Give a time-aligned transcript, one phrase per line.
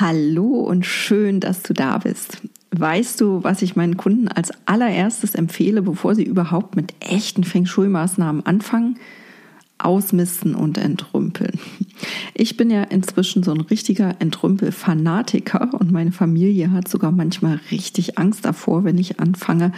[0.00, 2.40] Hallo und schön, dass du da bist.
[2.70, 7.66] Weißt du, was ich meinen Kunden als allererstes empfehle, bevor sie überhaupt mit echten Feng
[7.66, 8.98] Shui-Maßnahmen anfangen?
[9.76, 11.58] Ausmisten und entrümpeln.
[12.32, 18.16] Ich bin ja inzwischen so ein richtiger Entrümpel-Fanatiker und meine Familie hat sogar manchmal richtig
[18.16, 19.70] Angst davor, wenn ich anfange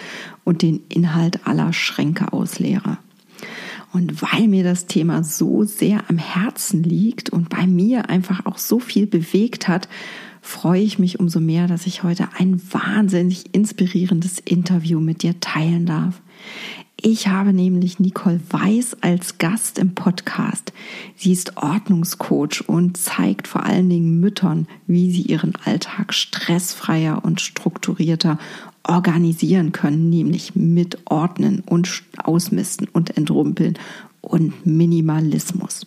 [0.45, 2.99] und den Inhalt aller Schränke ausleere.
[3.93, 8.59] Und weil mir das Thema so sehr am Herzen liegt und bei mir einfach auch
[8.59, 9.89] so viel bewegt hat,
[10.41, 15.87] freue ich mich umso mehr, dass ich heute ein wahnsinnig inspirierendes Interview mit dir teilen
[15.87, 16.21] darf.
[17.05, 20.73] Ich habe nämlich Nicole Weiß als Gast im Podcast.
[21.17, 27.41] Sie ist Ordnungscoach und zeigt vor allen Dingen Müttern, wie sie ihren Alltag stressfreier und
[27.41, 28.39] strukturierter
[28.85, 33.79] organisieren können, nämlich mit Ordnen und Ausmisten und Entrumpeln
[34.21, 35.87] und Minimalismus.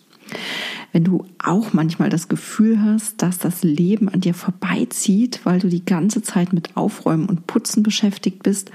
[0.92, 5.68] Wenn du auch manchmal das Gefühl hast, dass das Leben an dir vorbeizieht, weil du
[5.68, 8.70] die ganze Zeit mit Aufräumen und Putzen beschäftigt bist,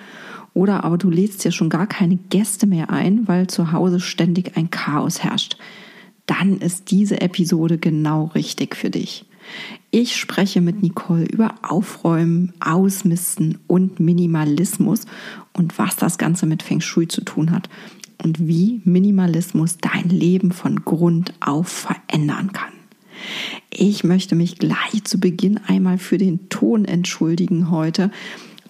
[0.54, 4.58] oder aber du lädst ja schon gar keine Gäste mehr ein, weil zu Hause ständig
[4.58, 5.58] ein Chaos herrscht,
[6.26, 9.26] dann ist diese Episode genau richtig für dich.
[9.92, 15.06] Ich spreche mit Nicole über Aufräumen, Ausmisten und Minimalismus
[15.54, 17.70] und was das Ganze mit Feng Shui zu tun hat
[18.24, 22.72] und wie Minimalismus dein Leben von Grund auf verändern kann.
[23.70, 28.12] Ich möchte mich gleich zu Beginn einmal für den Ton entschuldigen heute.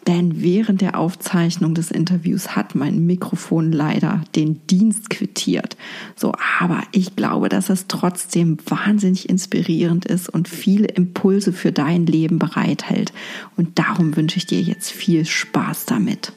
[0.07, 5.77] Denn während der Aufzeichnung des Interviews hat mein Mikrofon leider den Dienst quittiert.
[6.15, 12.07] So, aber ich glaube, dass es trotzdem wahnsinnig inspirierend ist und viele Impulse für dein
[12.07, 13.13] Leben bereithält.
[13.57, 16.33] Und darum wünsche ich dir jetzt viel Spaß damit.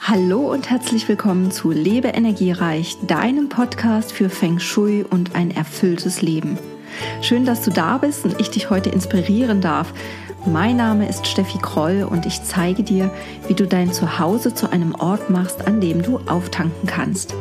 [0.00, 6.22] Hallo und herzlich willkommen zu Lebe Energiereich, deinem Podcast für Feng Shui und ein erfülltes
[6.22, 6.58] Leben.
[7.20, 9.92] Schön, dass du da bist und ich dich heute inspirieren darf
[10.46, 13.10] mein Name ist Steffi Kroll und ich zeige dir,
[13.48, 17.34] wie du dein Zuhause zu einem Ort machst, an dem du auftanken kannst.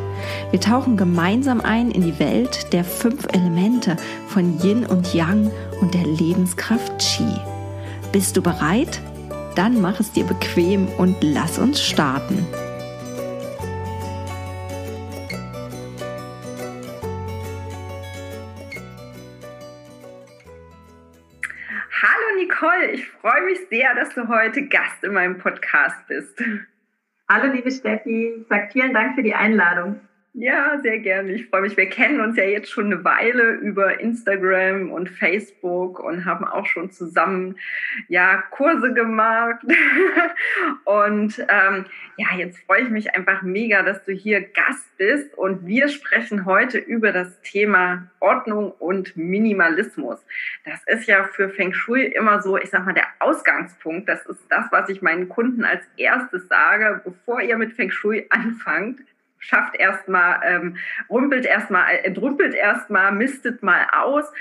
[0.52, 5.94] Wir tauchen gemeinsam ein in die Welt der fünf Elemente von Yin und Yang und
[5.94, 7.26] der Lebenskraft Qi.
[8.12, 9.02] Bist du bereit?
[9.56, 12.46] Dann mach es dir bequem und lass uns starten.
[22.62, 26.40] Nicole, ich freue mich sehr, dass du heute Gast in meinem Podcast bist.
[27.28, 28.46] Hallo, liebe Steffi.
[28.50, 30.00] Sag vielen Dank für die Einladung.
[30.34, 31.34] Ja, sehr gerne.
[31.34, 31.75] Ich freue mich.
[31.75, 36.66] Wir kennen uns ja jetzt schon eine Weile über Instagram und Facebook und haben auch
[36.66, 37.58] schon zusammen
[38.08, 39.59] ja Kurse gemacht.
[40.86, 45.68] und ähm, ja, jetzt freue ich mich einfach mega, dass du hier Gast bist und
[45.68, 50.25] wir sprechen heute über das Thema Ordnung und Minimalismus.
[50.64, 54.08] Das ist ja für Feng Shui immer so, ich sag mal, der Ausgangspunkt.
[54.08, 58.28] Das ist das, was ich meinen Kunden als erstes sage, bevor ihr mit Feng Shui
[58.30, 59.02] anfangt
[59.41, 60.78] schafft erstmal, ähm,
[61.09, 64.31] rumpelt erstmal, entrümpelt erstmal, mistet mal aus.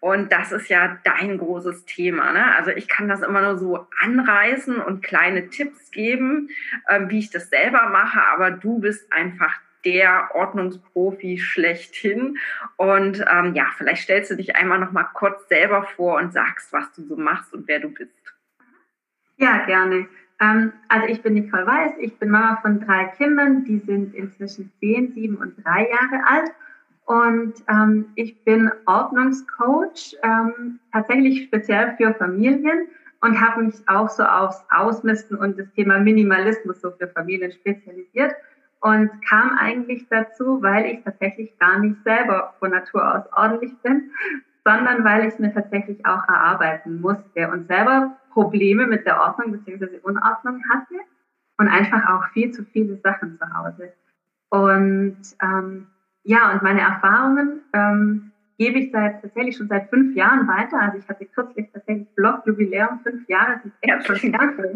[0.00, 2.32] Und das ist ja dein großes Thema.
[2.32, 2.54] Ne?
[2.56, 6.50] Also ich kann das immer nur so anreißen und kleine Tipps geben,
[6.88, 9.54] ähm, wie ich das selber mache, aber du bist einfach
[9.84, 12.38] der Ordnungsprofi schlechthin.
[12.76, 16.72] Und ähm, ja, vielleicht stellst du dich einmal noch mal kurz selber vor und sagst,
[16.72, 18.34] was du so machst und wer du bist.
[19.36, 20.08] Ja, gerne.
[20.40, 24.70] Ähm, also ich bin Nicole Weiß, ich bin Mama von drei Kindern, die sind inzwischen
[24.80, 26.52] zehn, sieben und drei Jahre alt.
[27.06, 32.88] Und ähm, ich bin Ordnungscoach, ähm, tatsächlich speziell für Familien
[33.22, 38.34] und habe mich auch so aufs Ausmisten und das Thema Minimalismus so für Familien spezialisiert
[38.80, 44.10] und kam eigentlich dazu, weil ich tatsächlich gar nicht selber von Natur aus ordentlich bin,
[44.68, 49.52] sondern weil ich es mir tatsächlich auch erarbeiten musste und selber Probleme mit der Ordnung
[49.52, 49.98] bzw.
[50.02, 50.94] Unordnung hatte
[51.56, 53.92] und einfach auch viel zu viele Sachen zu Hause.
[54.50, 55.86] Und ähm,
[56.22, 60.78] ja, und meine Erfahrungen ähm, gebe ich seit tatsächlich schon seit fünf Jahren weiter.
[60.80, 63.60] Also ich hatte kürzlich tatsächlich Blog-Jubiläum, fünf Jahre.
[63.62, 64.74] Das ist echt schon danke.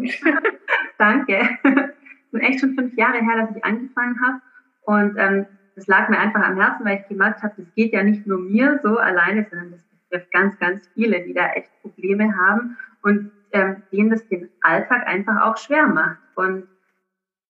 [0.97, 1.49] danke.
[1.63, 1.91] Das
[2.31, 4.41] sind echt schon fünf Jahre her, dass ich angefangen habe.
[4.85, 8.03] Und ähm, das lag mir einfach am Herzen, weil ich gemerkt habe, das geht ja
[8.03, 12.35] nicht nur mir so alleine, sondern das betrifft ganz, ganz viele, die da echt Probleme
[12.37, 16.17] haben und ähm, denen das den Alltag einfach auch schwer macht.
[16.35, 16.67] Und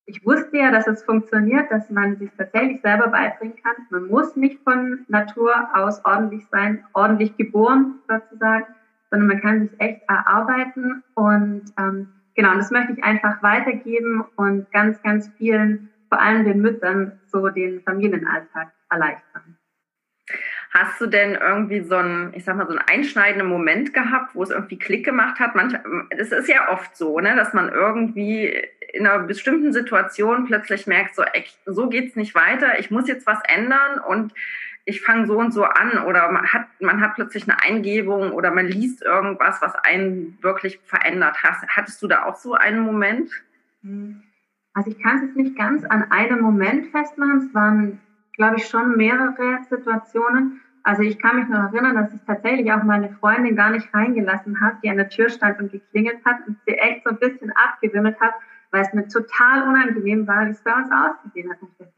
[0.06, 3.76] ich wusste ja, dass es funktioniert, dass man sich tatsächlich selber beibringen kann.
[3.90, 8.66] Man muss nicht von Natur aus ordentlich sein, ordentlich geboren sozusagen,
[9.10, 11.04] sondern man kann sich echt erarbeiten.
[11.16, 16.62] Und ähm, genau, das möchte ich einfach weitergeben und ganz, ganz vielen vor allem den
[16.62, 19.58] Müttern so den Familienalltag erleichtern.
[20.70, 24.44] Hast du denn irgendwie so einen, ich sag mal, so einen einschneidenden Moment gehabt, wo
[24.44, 25.56] es irgendwie Klick gemacht hat?
[25.56, 25.82] Manchmal,
[26.16, 28.46] das ist ja oft so, ne, dass man irgendwie
[28.94, 33.26] in einer bestimmten Situation plötzlich merkt, so, ey, so geht's nicht weiter, ich muss jetzt
[33.26, 34.34] was ändern und
[34.86, 38.52] ich fange so und so an oder man hat, man hat plötzlich eine Eingebung oder
[38.52, 41.68] man liest irgendwas, was einen wirklich verändert hat.
[41.70, 43.32] Hattest du da auch so einen Moment?
[43.82, 44.22] Hm.
[44.74, 47.48] Also ich kann es jetzt nicht ganz an einem Moment festmachen.
[47.48, 48.00] Es waren,
[48.34, 50.62] glaube ich, schon mehrere Situationen.
[50.84, 54.60] Also ich kann mich noch erinnern, dass ich tatsächlich auch meine Freundin gar nicht reingelassen
[54.60, 57.52] habe, die an der Tür stand und geklingelt hat und sie echt so ein bisschen
[57.52, 58.34] abgewimmelt hat,
[58.72, 61.58] weil es mir total unangenehm war, wie es bei uns ausgesehen hat.
[61.62, 61.94] Ich dachte,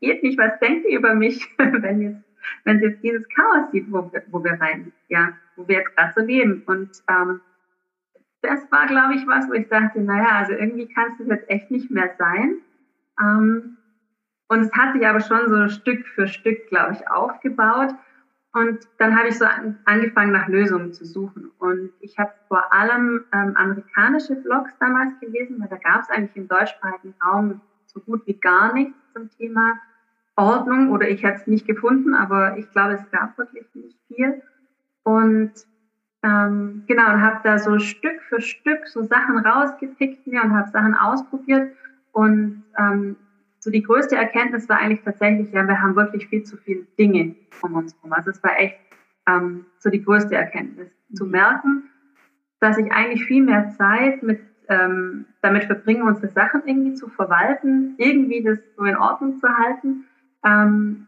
[0.00, 2.24] geht nicht, was denkt ihr über mich, wenn jetzt,
[2.64, 6.12] wenn sie jetzt dieses Chaos sieht, wo wo wir rein, ja, wo wir jetzt gerade
[6.14, 6.62] so leben.
[6.66, 7.40] Und ähm,
[8.42, 11.70] das war, glaube ich, was, wo ich dachte, naja, also irgendwie kann es jetzt echt
[11.70, 12.56] nicht mehr sein.
[13.20, 13.76] Ähm,
[14.48, 17.94] und es hat sich aber schon so Stück für Stück, glaube ich, aufgebaut.
[18.52, 21.50] Und dann habe ich so an, angefangen, nach Lösungen zu suchen.
[21.58, 26.36] Und ich habe vor allem ähm, amerikanische Blogs damals gelesen, weil da gab es eigentlich
[26.36, 29.78] im deutschsprachigen Raum so gut wie gar nichts zum Thema
[30.36, 34.42] Ordnung oder ich habe es nicht gefunden, aber ich glaube, es gab wirklich nicht viel.
[35.02, 35.52] Und
[36.22, 40.70] ähm, genau, und habe da so Stück für Stück so Sachen rausgepickt mir und habe
[40.70, 41.72] Sachen ausprobiert.
[42.12, 43.16] Und ähm,
[43.58, 47.36] so die größte Erkenntnis war eigentlich tatsächlich, ja, wir haben wirklich viel zu viele Dinge
[47.62, 48.12] um uns herum.
[48.12, 48.78] Also es war echt
[49.26, 51.30] ähm, so die größte Erkenntnis, zu mhm.
[51.32, 51.82] merken,
[52.60, 57.94] dass ich eigentlich viel mehr Zeit mit ähm, damit verbringen, unsere Sachen irgendwie zu verwalten,
[57.98, 60.04] irgendwie das so in Ordnung zu halten,
[60.44, 61.06] ähm,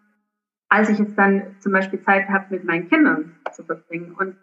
[0.69, 4.15] als ich jetzt dann zum Beispiel Zeit habe, mit meinen Kindern zu verbringen.
[4.19, 4.37] Und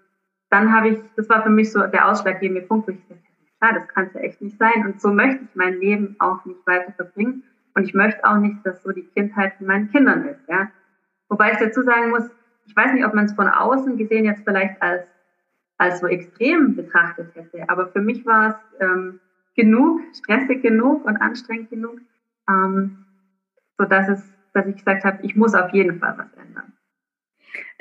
[0.50, 3.22] dann habe ich, das war für mich so der ausschlaggebende Punkt, wo ich dachte,
[3.60, 4.86] klar, das kann es ja echt nicht sein.
[4.86, 7.44] Und so möchte ich mein Leben auch nicht weiter verbringen.
[7.76, 10.42] Und ich möchte auch nicht, dass so die Kindheit von meinen Kindern ist.
[10.48, 10.72] Ja?
[11.30, 12.30] Wobei ich dazu sagen muss,
[12.66, 15.04] ich weiß nicht, ob man es von außen gesehen jetzt vielleicht als,
[15.78, 17.70] als so extrem betrachtet hätte.
[17.70, 19.20] Aber für mich war es ähm,
[19.56, 22.00] genug, stressig genug und anstrengend genug,
[22.48, 23.06] ähm,
[23.78, 26.39] so dass es dass ich gesagt habe, ich muss auf jeden Fall was.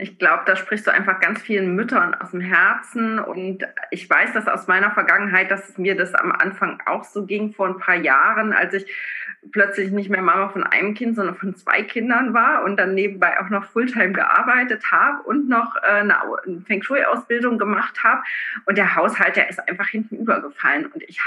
[0.00, 3.18] Ich glaube, da sprichst du einfach ganz vielen Müttern aus dem Herzen.
[3.18, 7.52] Und ich weiß das aus meiner Vergangenheit, dass mir das am Anfang auch so ging
[7.52, 8.86] vor ein paar Jahren, als ich
[9.50, 13.40] plötzlich nicht mehr Mama von einem Kind, sondern von zwei Kindern war und dann nebenbei
[13.40, 16.14] auch noch Fulltime gearbeitet habe und noch äh, eine
[16.66, 18.22] Feng Shui-Ausbildung gemacht habe.
[18.66, 20.86] Und der Haushalt, der ist einfach hinten übergefallen.
[20.86, 21.20] Und ich,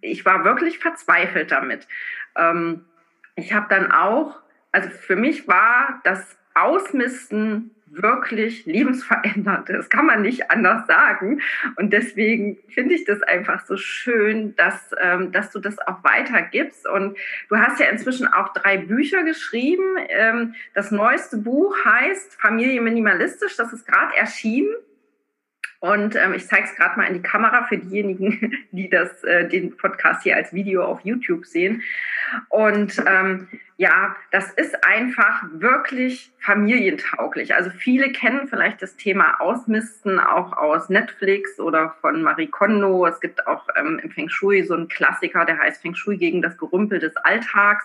[0.00, 1.86] ich war wirklich verzweifelt damit.
[2.36, 2.84] Ähm,
[3.36, 4.40] ich habe dann auch
[4.76, 9.68] also für mich war das Ausmisten wirklich lebensverändernd.
[9.68, 11.40] Das kann man nicht anders sagen.
[11.76, 16.86] Und deswegen finde ich das einfach so schön, dass, ähm, dass du das auch weitergibst.
[16.86, 17.16] Und
[17.48, 19.84] du hast ja inzwischen auch drei Bücher geschrieben.
[20.08, 23.56] Ähm, das neueste Buch heißt Familie Minimalistisch.
[23.56, 24.74] Das ist gerade erschienen.
[25.86, 29.48] Und ähm, ich zeige es gerade mal in die Kamera für diejenigen, die das, äh,
[29.48, 31.82] den Podcast hier als Video auf YouTube sehen.
[32.48, 33.46] Und ähm,
[33.76, 37.54] ja, das ist einfach wirklich familientauglich.
[37.54, 43.06] Also viele kennen vielleicht das Thema Ausmisten auch aus Netflix oder von Marie Kondo.
[43.06, 46.42] Es gibt auch ähm, im Feng Shui so einen Klassiker, der heißt Feng Shui gegen
[46.42, 47.84] das Gerümpel des Alltags.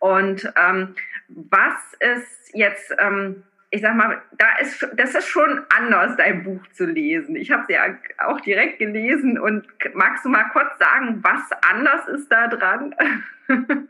[0.00, 0.94] Und ähm,
[1.28, 6.60] was ist jetzt ähm, ich sag mal, da ist, das ist schon anders, dein Buch
[6.72, 7.36] zu lesen.
[7.36, 7.86] Ich habe es ja
[8.18, 12.94] auch direkt gelesen und magst du mal kurz sagen, was anders ist da dran?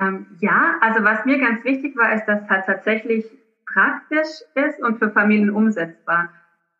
[0.00, 3.24] ähm, ja, also was mir ganz wichtig war, ist, dass es halt tatsächlich
[3.64, 6.28] praktisch ist und für Familien umsetzbar.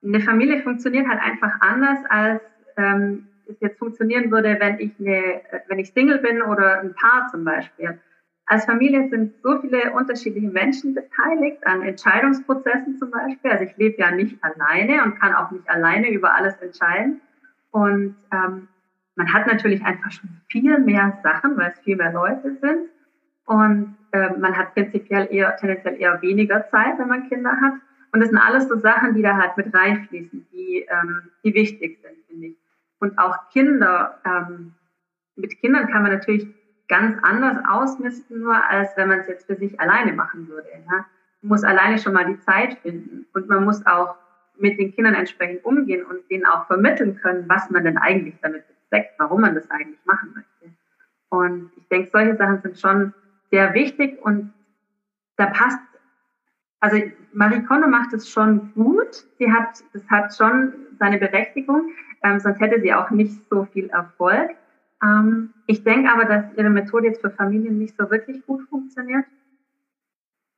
[0.05, 2.43] Eine Familie funktioniert halt einfach anders, als
[2.77, 7.29] ähm, es jetzt funktionieren würde, wenn ich, eine, wenn ich Single bin oder ein Paar
[7.31, 7.99] zum Beispiel.
[8.49, 13.51] Als Familie sind so viele unterschiedliche Menschen beteiligt an Entscheidungsprozessen zum Beispiel.
[13.51, 17.21] Also ich lebe ja nicht alleine und kann auch nicht alleine über alles entscheiden.
[17.73, 18.69] Und ähm,
[19.17, 22.89] man hat natürlich einfach schon viel mehr Sachen, weil es viel mehr Leute sind.
[23.47, 27.75] Und äh, man hat prinzipiell eher, tendenziell eher weniger Zeit, wenn man Kinder hat.
[28.13, 31.99] Und das sind alles so Sachen, die da halt mit reinfließen, die, ähm, die wichtig
[32.01, 32.57] sind, finde ich.
[33.01, 34.73] Und auch Kinder, ähm,
[35.35, 36.47] mit Kindern kann man natürlich
[36.89, 40.69] ganz anders ausmisten, nur als wenn man es jetzt für sich alleine machen würde.
[40.87, 41.07] Ja?
[41.43, 44.15] Man muss alleine schon mal die Zeit finden und man muss auch
[44.59, 48.65] mit den Kindern entsprechend umgehen und denen auch vermitteln können, was man denn eigentlich damit
[48.69, 50.75] bezweckt, warum man das eigentlich machen möchte.
[51.29, 53.13] Und ich denke, solche Sachen sind schon
[53.51, 54.53] sehr wichtig und
[55.37, 55.79] da passt,
[56.81, 57.01] also
[57.33, 59.27] Marie Kondo macht es schon gut.
[59.39, 61.91] Sie hat, das hat schon seine Berechtigung,
[62.23, 64.51] ähm, sonst hätte sie auch nicht so viel Erfolg.
[65.07, 69.25] Ähm, ich denke aber, dass Ihre Methode jetzt für Familien nicht so wirklich gut funktioniert.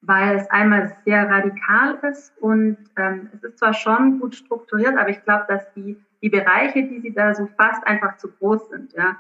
[0.01, 5.09] weil es einmal sehr radikal ist und ähm, es ist zwar schon gut strukturiert, aber
[5.09, 8.93] ich glaube, dass die, die Bereiche, die sie da so fasst, einfach zu groß sind.
[8.93, 9.17] Ja.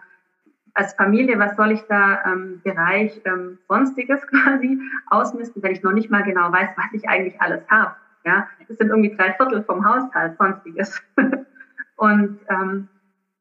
[0.75, 5.93] Als Familie, was soll ich da ähm, Bereich ähm, Sonstiges quasi ausmisten, wenn ich noch
[5.93, 7.97] nicht mal genau weiß, was ich eigentlich alles habe.
[8.25, 11.03] Ja, das sind irgendwie drei Viertel vom Haushalt Sonstiges.
[11.97, 12.89] und ähm,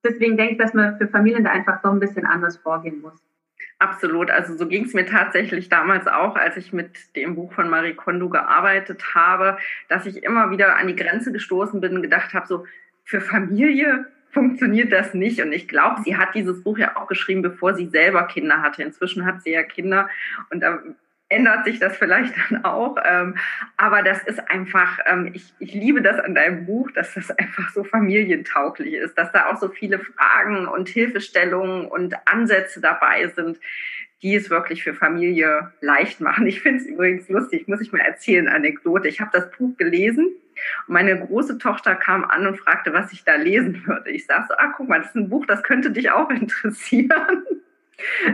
[0.04, 3.22] deswegen denke ich, dass man für Familien da einfach doch ein bisschen anders vorgehen muss.
[3.80, 4.32] Absolut.
[4.32, 7.94] Also so ging es mir tatsächlich damals auch, als ich mit dem Buch von Marie
[7.94, 12.48] Kondo gearbeitet habe, dass ich immer wieder an die Grenze gestoßen bin und gedacht habe,
[12.48, 12.66] so
[13.04, 15.42] für Familie funktioniert das nicht.
[15.42, 18.82] Und ich glaube, sie hat dieses Buch ja auch geschrieben, bevor sie selber Kinder hatte.
[18.82, 20.10] Inzwischen hat sie ja Kinder
[20.50, 20.80] und da
[21.30, 22.98] ändert sich das vielleicht dann auch.
[23.04, 23.36] Ähm,
[23.76, 27.70] aber das ist einfach, ähm, ich, ich liebe das an deinem Buch, dass das einfach
[27.74, 33.60] so familientauglich ist, dass da auch so viele Fragen und Hilfestellungen und Ansätze dabei sind,
[34.22, 36.48] die es wirklich für Familie leicht machen.
[36.48, 39.08] Ich finde es übrigens lustig, muss ich mal erzählen, Anekdote.
[39.08, 40.26] Ich habe das Buch gelesen
[40.88, 44.10] und meine große Tochter kam an und fragte, was ich da lesen würde.
[44.10, 47.46] Ich sage so, ah, guck mal, das ist ein Buch, das könnte dich auch interessieren.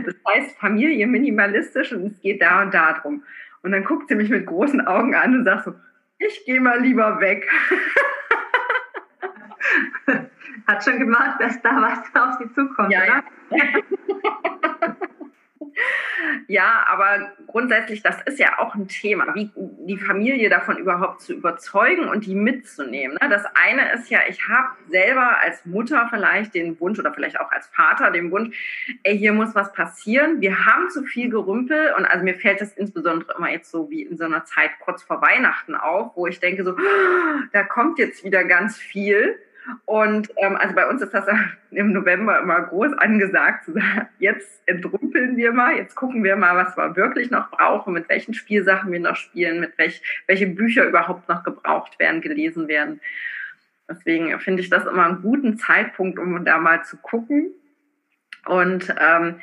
[0.05, 3.23] Das heißt Familie minimalistisch und es geht da und da drum.
[3.61, 5.73] Und dann guckt sie mich mit großen Augen an und sagt so,
[6.19, 7.49] ich gehe mal lieber weg.
[10.67, 13.23] Hat schon gemacht, dass da was auf sie zukommt, ja, oder?
[13.51, 14.97] Ja.
[16.47, 21.33] Ja, aber grundsätzlich, das ist ja auch ein Thema, wie die Familie davon überhaupt zu
[21.33, 23.17] überzeugen und die mitzunehmen.
[23.21, 23.29] Ne?
[23.29, 27.51] Das eine ist ja, ich habe selber als Mutter vielleicht den Wunsch oder vielleicht auch
[27.51, 28.55] als Vater den Wunsch,
[29.03, 30.41] ey, hier muss was passieren.
[30.41, 34.03] Wir haben zu viel Gerümpel und also mir fällt das insbesondere immer jetzt so wie
[34.03, 36.75] in so einer Zeit kurz vor Weihnachten auf, wo ich denke so,
[37.51, 39.39] da kommt jetzt wieder ganz viel.
[39.85, 41.25] Und ähm, also bei uns ist das
[41.71, 46.55] im November immer groß angesagt, zu sagen, jetzt entrümpeln wir mal, jetzt gucken wir mal,
[46.55, 50.85] was wir wirklich noch brauchen, mit welchen Spielsachen wir noch spielen, mit welch, welche Bücher
[50.85, 53.01] überhaupt noch gebraucht werden, gelesen werden.
[53.89, 57.51] Deswegen finde ich das immer einen guten Zeitpunkt, um da mal zu gucken.
[58.45, 59.41] Und ähm,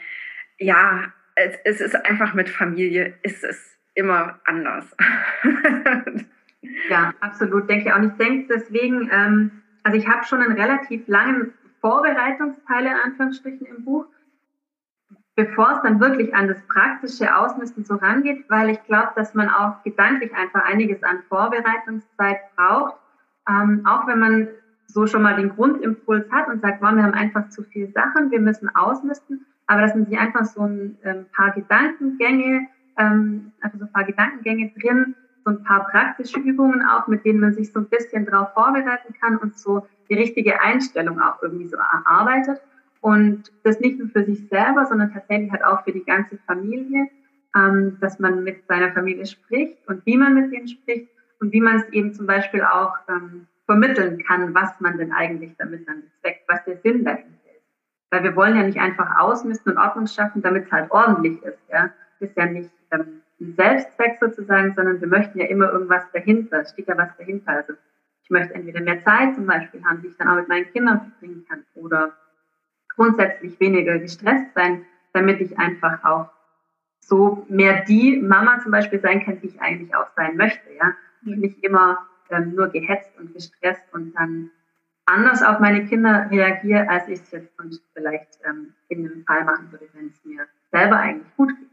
[0.59, 4.97] ja, es, es ist einfach mit Familie, ist es immer anders.
[6.89, 7.99] ja, absolut, denke ich auch.
[7.99, 13.67] Und ich denke deswegen, ähm, also ich habe schon einen relativ langen Vorbereitungsteil in Anführungsstrichen
[13.67, 14.07] im Buch,
[15.35, 19.49] bevor es dann wirklich an das praktische Ausmisten so rangeht, weil ich glaube, dass man
[19.49, 22.97] auch gedanklich einfach einiges an Vorbereitungszeit braucht,
[23.49, 24.49] ähm, auch wenn man
[24.87, 28.31] so schon mal den Grundimpuls hat und sagt, wow, wir haben einfach zu viele Sachen,
[28.31, 32.67] wir müssen ausmisten, aber das sind sich einfach so ein ähm, paar Gedankengänge,
[32.99, 37.41] ähm, also so ein paar Gedankengänge drin, so ein paar praktische Übungen auch, mit denen
[37.41, 41.69] man sich so ein bisschen darauf vorbereiten kann und so die richtige Einstellung auch irgendwie
[41.69, 42.61] so erarbeitet.
[43.01, 47.09] Und das nicht nur für sich selber, sondern tatsächlich halt auch für die ganze Familie,
[47.57, 51.09] ähm, dass man mit seiner Familie spricht und wie man mit denen spricht
[51.41, 55.53] und wie man es eben zum Beispiel auch ähm, vermitteln kann, was man denn eigentlich
[55.59, 57.65] damit dann bezweckt, was der Sinn dahinter ist.
[58.11, 61.59] Weil wir wollen ja nicht einfach ausmisten und Ordnung schaffen, damit es halt ordentlich ist.
[61.71, 61.91] Ja?
[62.19, 66.71] Das ist ja nicht ähm, Selbstzweck sozusagen, sondern wir möchten ja immer irgendwas dahinter, es
[66.71, 67.53] steht ja was dahinter.
[67.53, 67.73] Also
[68.23, 71.01] ich möchte entweder mehr Zeit zum Beispiel haben, die ich dann auch mit meinen Kindern
[71.01, 72.13] verbringen kann oder
[72.95, 76.31] grundsätzlich weniger gestresst sein, damit ich einfach auch
[77.01, 80.95] so mehr die Mama zum Beispiel sein kann, die ich eigentlich auch sein möchte, ja.
[81.23, 81.41] Mhm.
[81.41, 84.51] Nicht immer ähm, nur gehetzt und gestresst und dann
[85.07, 89.45] anders auf meine Kinder reagiere, als ich es jetzt sonst vielleicht ähm, in einem Fall
[89.45, 91.70] machen würde, wenn es mir selber eigentlich gut geht.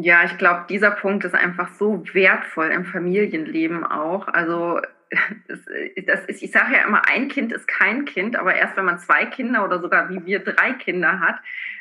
[0.00, 4.28] Ja, ich glaube, dieser Punkt ist einfach so wertvoll im Familienleben auch.
[4.28, 4.80] Also
[5.48, 5.58] das,
[6.06, 9.00] das ist, ich sage ja immer, ein Kind ist kein Kind, aber erst wenn man
[9.00, 11.40] zwei Kinder oder sogar wie wir drei Kinder hat,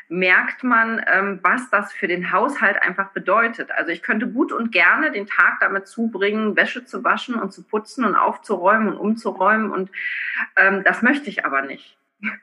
[0.09, 3.69] merkt man, ähm, was das für den Haushalt einfach bedeutet.
[3.71, 7.61] Also ich könnte gut und gerne den Tag damit zubringen, Wäsche zu waschen und zu
[7.61, 9.91] putzen und aufzuräumen und umzuräumen und
[10.55, 11.97] ähm, das möchte ich aber nicht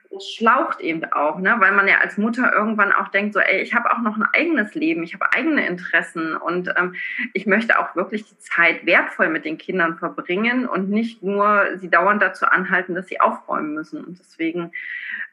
[0.09, 1.55] das schlaucht eben auch, ne?
[1.59, 4.27] weil man ja als Mutter irgendwann auch denkt, so, ey, ich habe auch noch ein
[4.33, 6.95] eigenes Leben, ich habe eigene Interessen und ähm,
[7.33, 11.89] ich möchte auch wirklich die Zeit wertvoll mit den Kindern verbringen und nicht nur sie
[11.89, 14.03] dauernd dazu anhalten, dass sie aufräumen müssen.
[14.03, 14.71] Und deswegen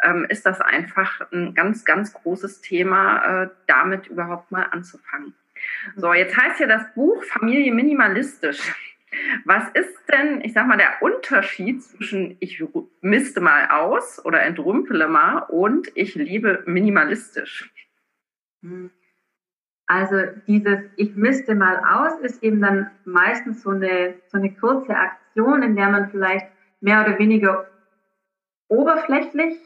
[0.02, 5.34] ähm, ist das einfach ein ganz, ganz großes Thema, äh, damit überhaupt mal anzufangen.
[5.94, 8.72] So, jetzt heißt ja das Buch Familie minimalistisch.
[9.44, 12.64] Was ist denn, ich sag mal, der Unterschied zwischen ich
[13.00, 17.70] misste mal aus oder entrümpele mal und ich liebe minimalistisch?
[18.62, 18.90] Hm.
[19.86, 20.16] Also
[20.46, 25.62] dieses ich misste mal aus ist eben dann meistens so eine, so eine kurze Aktion,
[25.62, 26.46] in der man vielleicht
[26.80, 27.66] mehr oder weniger
[28.68, 29.58] oberflächlich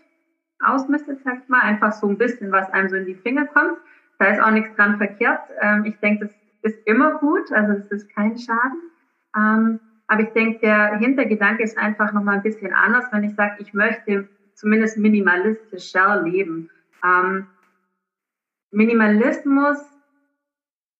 [0.58, 3.78] ausmistet, sag ich mal, einfach so ein bisschen, was einem so in die Finger kommt.
[4.18, 5.42] Da ist auch nichts dran verkehrt.
[5.60, 8.80] Ähm, ich denke, das ist immer gut, also es ist kein Schaden.
[9.36, 13.56] Ähm, aber ich denke, der Hintergedanke ist einfach nochmal ein bisschen anders, wenn ich sage,
[13.58, 16.70] ich möchte zumindest minimalistischer leben.
[17.04, 17.46] Ähm,
[18.70, 19.78] Minimalismus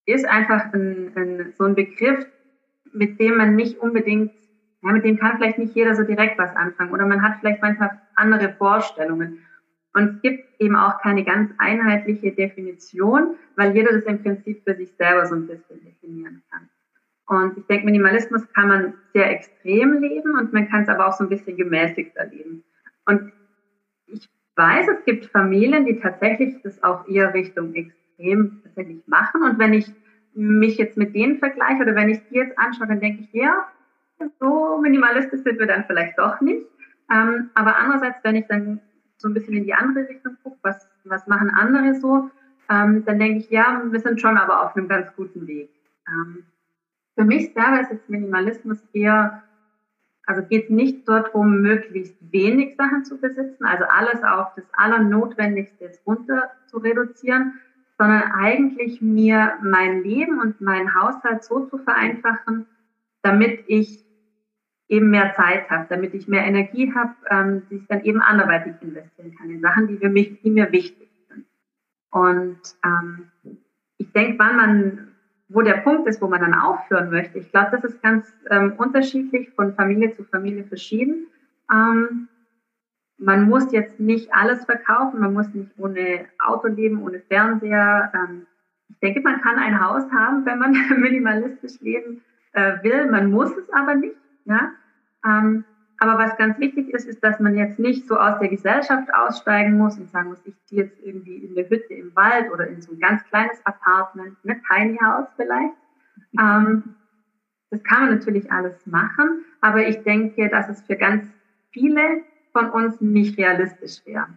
[0.07, 2.27] ist einfach ein, ein, so ein Begriff,
[2.93, 4.33] mit dem man nicht unbedingt,
[4.83, 7.63] ja, mit dem kann vielleicht nicht jeder so direkt was anfangen oder man hat vielleicht
[7.63, 9.45] manchmal andere Vorstellungen.
[9.95, 14.75] Und es gibt eben auch keine ganz einheitliche Definition, weil jeder das im Prinzip für
[14.75, 16.69] sich selber so ein bisschen definieren kann.
[17.27, 21.13] Und ich denke, Minimalismus kann man sehr extrem leben und man kann es aber auch
[21.13, 22.63] so ein bisschen gemäßigt erleben.
[23.05, 23.33] Und
[24.07, 29.43] ich weiß, es gibt Familien, die tatsächlich das auch eher Richtung extrem tatsächlich machen.
[29.43, 29.93] Und wenn ich
[30.35, 33.67] mich jetzt mit denen vergleiche oder wenn ich die jetzt anschaue, dann denke ich, ja,
[34.39, 36.65] so minimalistisch sind wir dann vielleicht doch nicht.
[37.13, 38.81] Ähm, aber andererseits, wenn ich dann
[39.19, 42.31] so ein bisschen in die andere Richtung gucke, was, was machen andere so,
[42.69, 45.71] ähm, dann denke ich, ja, wir sind schon aber auf einem ganz guten Weg.
[46.09, 46.45] Ähm,
[47.17, 49.43] für mich selber ist jetzt Minimalismus eher,
[50.27, 55.91] also geht es nicht darum, möglichst wenig Sachen zu besitzen, also alles auf das Allernotwendigste
[56.07, 57.55] runter zu reduzieren,
[57.99, 62.67] sondern eigentlich mir mein Leben und meinen Haushalt so zu vereinfachen,
[63.23, 64.05] damit ich
[64.89, 68.75] eben mehr Zeit habe, damit ich mehr Energie habe, ähm, die ich dann eben anderweitig
[68.83, 71.47] investieren kann in Sachen, die für mich, die mir wichtig sind.
[72.11, 73.31] Und ähm,
[73.99, 75.09] ich denke, wann man,
[75.49, 78.75] wo der Punkt ist, wo man dann aufhören möchte, ich glaube, das ist ganz ähm,
[78.77, 81.27] unterschiedlich von Familie zu Familie verschieden.
[81.71, 82.29] Ähm,
[83.19, 88.13] man muss jetzt nicht alles verkaufen, man muss nicht ohne Auto leben, ohne Fernseher.
[88.15, 88.47] Ähm,
[88.89, 92.23] ich denke, man kann ein Haus haben, wenn man minimalistisch leben
[92.53, 93.11] äh, will.
[93.11, 94.17] Man muss es aber nicht.
[94.45, 94.73] Ja?
[95.99, 99.79] Aber was ganz wichtig ist, ist, dass man jetzt nicht so aus der Gesellschaft aussteigen
[99.79, 102.83] muss und sagen muss, ich ziehe jetzt irgendwie in eine Hütte im Wald oder in
[102.83, 105.75] so ein ganz kleines Apartment, ne, Tiny House vielleicht.
[106.39, 106.95] Ähm,
[107.71, 111.27] das kann man natürlich alles machen, aber ich denke, dass es für ganz
[111.71, 112.23] viele
[112.53, 114.29] von uns nicht realistisch wäre.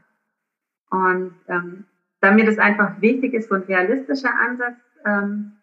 [0.90, 1.86] Und ähm,
[2.22, 5.54] da mir das einfach wichtig ist, so ein realistischer Ansatz, ähm,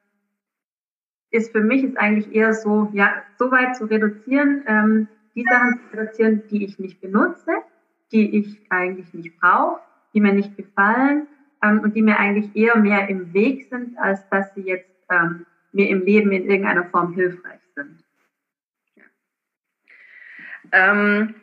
[1.30, 5.78] ist für mich ist eigentlich eher so, ja, so weit zu reduzieren, ähm, die Sachen
[5.78, 7.52] zu reduzieren, die ich nicht benutze,
[8.10, 9.80] die ich eigentlich nicht brauche,
[10.14, 11.28] die mir nicht gefallen
[11.62, 15.46] ähm, und die mir eigentlich eher mehr im Weg sind, als dass sie jetzt ähm,
[15.72, 18.02] mir im Leben in irgendeiner Form hilfreich sind.
[20.72, 21.34] Ähm,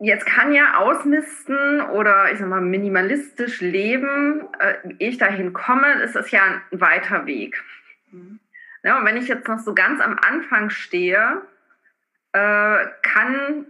[0.00, 6.02] jetzt kann ja ausmisten oder ich sag mal minimalistisch leben, äh, ehe ich dahin komme,
[6.02, 7.62] ist es ja ein weiter Weg.
[8.10, 8.40] Mhm.
[8.82, 11.42] Ja, und wenn ich jetzt noch so ganz am Anfang stehe,
[12.32, 13.66] äh, kann,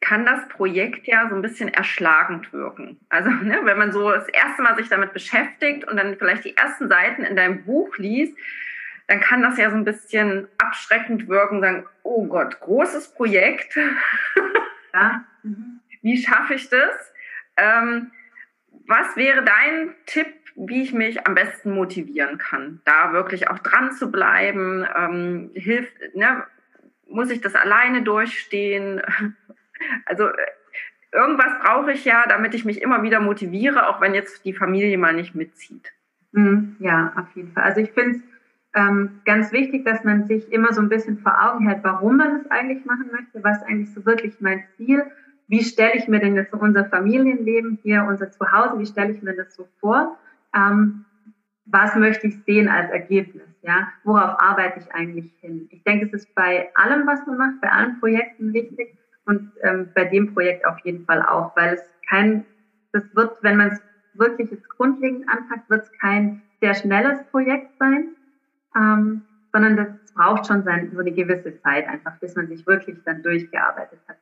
[0.00, 2.98] kann das Projekt ja so ein bisschen erschlagend wirken.
[3.08, 6.56] Also ne, wenn man so das erste Mal sich damit beschäftigt und dann vielleicht die
[6.56, 8.36] ersten Seiten in deinem Buch liest,
[9.08, 13.78] dann kann das ja so ein bisschen abschreckend wirken, sagen, oh Gott, großes Projekt.
[14.94, 15.26] Ja.
[16.00, 17.12] Wie schaffe ich das?
[17.58, 18.12] Ähm,
[18.86, 23.92] was wäre dein Tipp wie ich mich am besten motivieren kann, da wirklich auch dran
[23.92, 24.86] zu bleiben.
[24.96, 26.44] Ähm, hilft, ne,
[27.08, 29.02] muss ich das alleine durchstehen?
[30.06, 30.30] Also
[31.12, 34.96] irgendwas brauche ich ja, damit ich mich immer wieder motiviere, auch wenn jetzt die Familie
[34.96, 35.92] mal nicht mitzieht.
[36.32, 37.64] Mhm, ja, auf jeden Fall.
[37.64, 38.22] Also ich finde es
[38.72, 42.36] ähm, ganz wichtig, dass man sich immer so ein bisschen vor Augen hält, warum man
[42.36, 45.04] es eigentlich machen möchte, was eigentlich so wirklich mein Ziel
[45.48, 49.34] wie stelle ich mir denn jetzt unser Familienleben hier, unser Zuhause, wie stelle ich mir
[49.34, 50.18] das so vor?
[50.56, 51.04] ähm,
[51.66, 53.48] was möchte ich sehen als Ergebnis?
[53.62, 55.68] Ja, worauf arbeite ich eigentlich hin?
[55.70, 59.90] Ich denke, es ist bei allem, was man macht, bei allen Projekten wichtig und ähm,
[59.94, 62.44] bei dem Projekt auf jeden Fall auch, weil es kein,
[62.92, 63.82] das wird, wenn man es
[64.14, 68.14] wirklich jetzt grundlegend anpackt, wird es kein sehr schnelles Projekt sein,
[68.76, 72.96] ähm, sondern das braucht schon sein, so eine gewisse Zeit einfach, bis man sich wirklich
[73.04, 74.16] dann durchgearbeitet hat.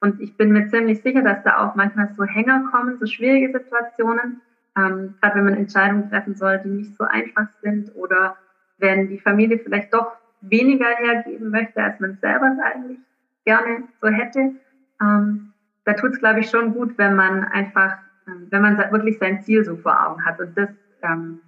[0.00, 3.58] Und ich bin mir ziemlich sicher, dass da auch manchmal so Hänger kommen, so schwierige
[3.58, 4.40] Situationen,
[4.76, 8.36] ähm, gerade wenn man Entscheidungen treffen soll, die nicht so einfach sind oder
[8.78, 12.98] wenn die Familie vielleicht doch weniger hergeben möchte, als man selber es eigentlich
[13.44, 14.54] gerne so hätte.
[15.00, 15.52] Ähm,
[15.84, 19.42] da tut es, glaube ich, schon gut, wenn man einfach, ähm, wenn man wirklich sein
[19.42, 20.70] Ziel so vor Augen hat und das
[21.02, 21.40] ähm,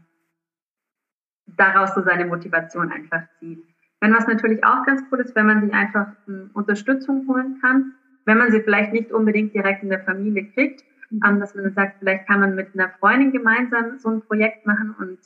[1.47, 3.63] daraus so seine Motivation einfach zieht.
[4.01, 7.93] Wenn was natürlich auch ganz cool ist, wenn man sich einfach ähm, Unterstützung holen kann,
[8.25, 10.85] wenn man sie vielleicht nicht unbedingt direkt in der Familie kriegt,
[11.25, 14.95] ähm, dass man sagt, vielleicht kann man mit einer Freundin gemeinsam so ein Projekt machen
[14.99, 15.19] und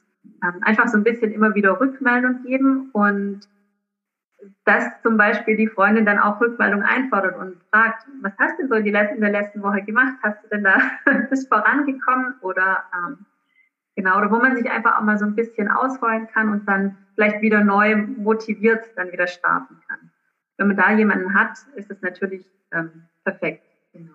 [0.42, 3.40] ähm, einfach so ein bisschen immer wieder Rückmeldung geben und
[4.64, 8.75] dass zum Beispiel die Freundin dann auch Rückmeldung einfordert und fragt, was hast du so
[8.75, 10.16] in, der letzten Woche gemacht?
[10.22, 10.79] Hast du denn da
[11.31, 13.27] bist vorangekommen oder ähm,
[13.96, 16.99] Genau, oder wo man sich einfach auch mal so ein bisschen ausholen kann und dann
[17.14, 20.11] vielleicht wieder neu motiviert dann wieder starten kann.
[20.59, 23.64] Wenn man da jemanden hat, ist es natürlich ähm, perfekt.
[23.94, 24.12] Genau.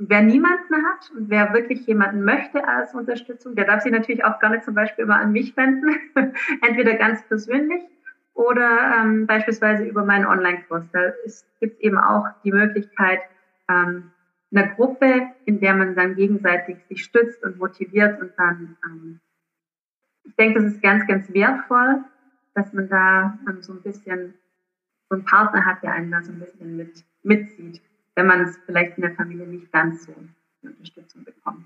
[0.00, 4.38] Wer niemanden hat und wer wirklich jemanden möchte als Unterstützung, der darf sich natürlich auch
[4.38, 5.88] gerne zum Beispiel immer an mich wenden,
[6.62, 7.82] entweder ganz persönlich
[8.32, 10.88] oder ähm, beispielsweise über meinen Online-Kurs.
[10.92, 11.12] Da
[11.58, 13.18] gibt es eben auch die Möglichkeit,
[13.68, 14.12] ähm,
[14.52, 19.20] einer Gruppe, in der man dann gegenseitig sich stützt und motiviert und dann, ähm,
[20.22, 22.04] ich denke, das ist ganz, ganz wertvoll,
[22.54, 24.34] dass man da ähm, so ein bisschen
[25.08, 27.82] so einen Partner hat, der einen da so ein bisschen mit, mitzieht,
[28.18, 30.14] wenn man es vielleicht in der Familie nicht ganz so
[30.62, 31.64] Unterstützung bekommt.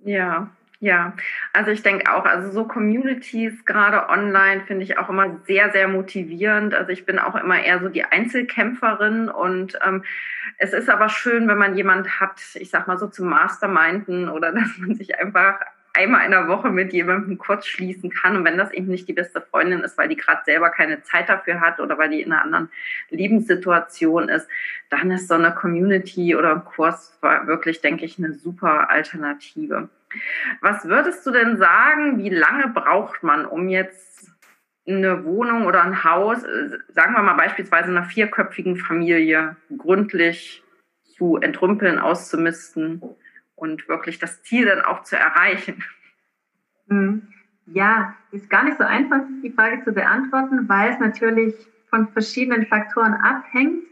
[0.00, 1.14] Ja, ja,
[1.54, 5.88] also ich denke auch, also so Communities, gerade online, finde ich auch immer sehr, sehr
[5.88, 6.74] motivierend.
[6.74, 10.04] Also ich bin auch immer eher so die Einzelkämpferin und ähm,
[10.58, 14.52] es ist aber schön, wenn man jemand hat, ich sag mal so zum Masterminden oder
[14.52, 15.60] dass man sich einfach
[15.96, 18.36] einmal in der Woche mit jemandem kurz schließen kann.
[18.36, 21.28] Und wenn das eben nicht die beste Freundin ist, weil die gerade selber keine Zeit
[21.28, 22.68] dafür hat oder weil die in einer anderen
[23.10, 24.48] Lebenssituation ist,
[24.90, 29.88] dann ist so eine Community oder ein Kurs wirklich, denke ich, eine super Alternative.
[30.60, 34.30] Was würdest du denn sagen, wie lange braucht man, um jetzt
[34.86, 40.62] eine Wohnung oder ein Haus, äh, sagen wir mal beispielsweise einer vierköpfigen Familie, gründlich
[41.16, 43.02] zu entrümpeln, auszumisten
[43.56, 45.82] und wirklich das Ziel dann auch zu erreichen?
[46.88, 47.28] Hm.
[47.66, 51.54] Ja, ist gar nicht so einfach, die Frage zu beantworten, weil es natürlich
[51.90, 53.82] von verschiedenen Faktoren abhängt.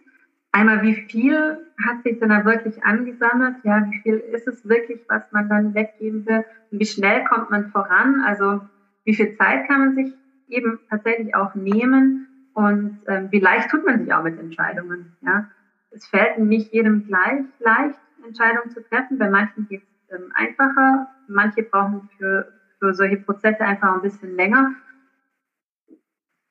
[0.53, 3.57] Einmal, wie viel hat sich denn da wirklich angesammelt?
[3.65, 6.45] Ja, wie viel ist es wirklich, was man dann weggeben will?
[6.71, 8.23] Und wie schnell kommt man voran?
[8.25, 8.61] Also,
[9.05, 10.13] wie viel Zeit kann man sich
[10.49, 12.29] eben tatsächlich auch nehmen?
[12.55, 15.17] Und ähm, wie leicht tut man sich auch mit Entscheidungen?
[15.23, 15.51] Ja,
[15.91, 19.19] es fällt nicht jedem gleich leicht, Entscheidungen zu treffen.
[19.19, 21.09] Bei manchen geht es ähm, einfacher.
[21.29, 24.75] Manche brauchen für, für solche Prozesse einfach ein bisschen länger.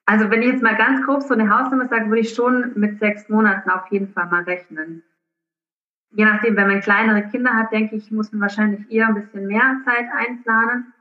[0.05, 2.99] Also wenn ich jetzt mal ganz grob so eine Hausnummer sage, würde ich schon mit
[2.99, 5.03] sechs Monaten auf jeden Fall mal rechnen.
[6.11, 9.47] Je nachdem, wenn man kleinere Kinder hat, denke ich, muss man wahrscheinlich eher ein bisschen
[9.47, 10.93] mehr Zeit einplanen.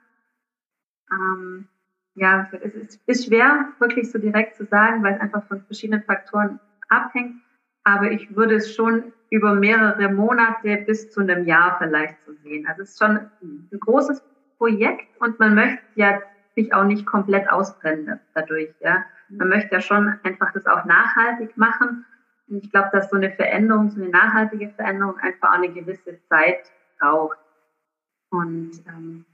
[1.11, 1.68] Ähm,
[2.14, 6.02] ja, es ist, ist schwer, wirklich so direkt zu sagen, weil es einfach von verschiedenen
[6.02, 7.42] Faktoren abhängt.
[7.85, 12.66] Aber ich würde es schon über mehrere Monate bis zu einem Jahr vielleicht zu sehen.
[12.66, 14.23] Also es ist schon ein großes
[14.59, 16.21] Projekt und man möchte ja
[16.55, 18.75] sich auch nicht komplett ausbrennen dadurch.
[18.81, 19.05] Ja.
[19.31, 22.05] Man möchte ja schon einfach das auch nachhaltig machen.
[22.49, 26.21] Und ich glaube, dass so eine Veränderung, so eine nachhaltige Veränderung einfach auch eine gewisse
[26.29, 27.38] Zeit braucht.
[28.31, 29.25] Und ähm,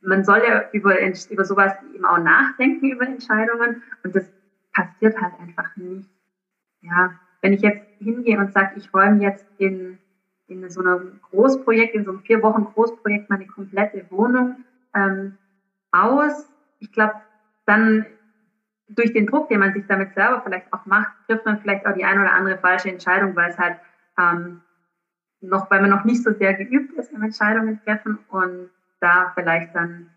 [0.00, 3.82] man soll ja über, über sowas eben auch nachdenken, über Entscheidungen.
[4.02, 4.30] Und das
[4.72, 6.10] passiert halt einfach nicht.
[6.82, 9.98] Ja, wenn ich jetzt hingehe und sage, ich räume jetzt in,
[10.48, 15.36] in so einem Großprojekt, in so einem vier Wochen Großprojekt meine komplette Wohnung ähm,
[15.92, 17.14] aus, ich glaube,
[17.66, 18.06] dann
[18.88, 21.94] durch den Druck, den man sich damit selber vielleicht auch macht, trifft man vielleicht auch
[21.94, 23.76] die eine oder andere falsche Entscheidung, weil es halt
[24.18, 24.62] ähm,
[25.40, 28.70] noch, weil man noch nicht so sehr geübt ist im Entscheidungen treffen und
[29.00, 30.10] da vielleicht dann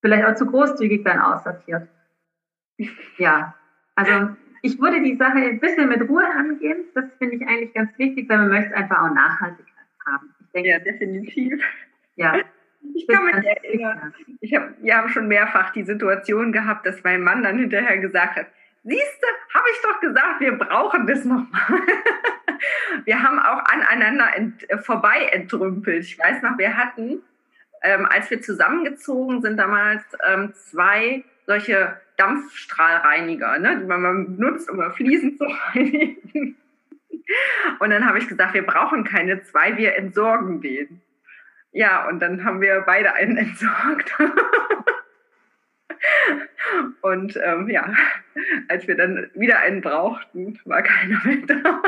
[0.00, 1.88] vielleicht auch zu großzügig dann aussortiert.
[3.18, 3.54] Ja,
[3.94, 6.84] also ich würde die Sache ein bisschen mit Ruhe angehen.
[6.94, 10.34] Das finde ich eigentlich ganz wichtig, weil man möchte einfach auch Nachhaltigkeit haben.
[10.40, 11.60] Ich denke, ja, definitiv.
[12.14, 12.36] Ja,
[12.94, 14.14] ich kann mich erinnern.
[14.40, 18.36] Ich hab, wir haben schon mehrfach die Situation gehabt, dass mein Mann dann hinterher gesagt
[18.36, 18.46] hat,
[18.84, 21.80] siehste, habe ich doch gesagt, wir brauchen das nochmal.
[23.04, 26.04] wir haben auch aneinander ent, äh, vorbei entrümpelt.
[26.04, 27.22] Ich weiß noch, wir hatten,
[27.82, 34.80] ähm, als wir zusammengezogen sind, damals ähm, zwei solche Dampfstrahlreiniger, ne, die man benutzt, um
[34.92, 35.44] Fliesen zu
[35.74, 36.56] reinigen.
[37.78, 41.00] Und dann habe ich gesagt, wir brauchen keine zwei, wir entsorgen den.
[41.72, 44.12] Ja, und dann haben wir beide einen entsorgt.
[47.00, 47.92] und ähm, ja,
[48.68, 51.82] als wir dann wieder einen brauchten, war keiner mehr da.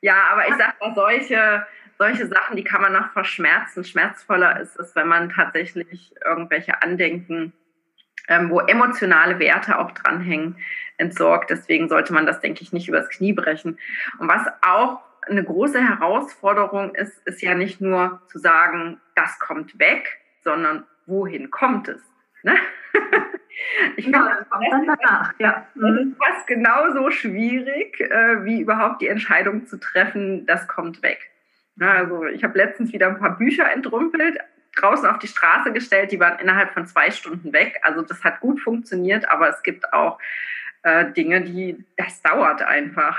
[0.00, 1.66] ja, aber ich sag mal, solche,
[1.98, 3.84] solche Sachen, die kann man noch verschmerzen.
[3.84, 7.52] Schmerzvoller ist es, wenn man tatsächlich irgendwelche Andenken,
[8.30, 10.56] ähm, wo emotionale Werte auch dranhängen,
[10.96, 11.50] entsorgt.
[11.50, 13.78] Deswegen sollte man das, denke ich, nicht übers Knie brechen.
[14.18, 19.78] Und was auch eine große Herausforderung ist, ist ja nicht nur zu sagen, das kommt
[19.78, 22.00] weg, sondern wohin kommt es?
[22.42, 22.54] Ne?
[23.96, 25.34] Ich ja, finde, das danach.
[25.38, 25.66] Ja.
[25.74, 31.30] Das ist fast genauso schwierig, äh, wie überhaupt die Entscheidung zu treffen, das kommt weg.
[31.76, 34.38] Ja, also ich habe letztens wieder ein paar Bücher entrümpelt,
[34.76, 37.80] draußen auf die Straße gestellt, die waren innerhalb von zwei Stunden weg.
[37.82, 40.18] Also das hat gut funktioniert, aber es gibt auch
[40.82, 43.18] äh, Dinge, die, das dauert einfach.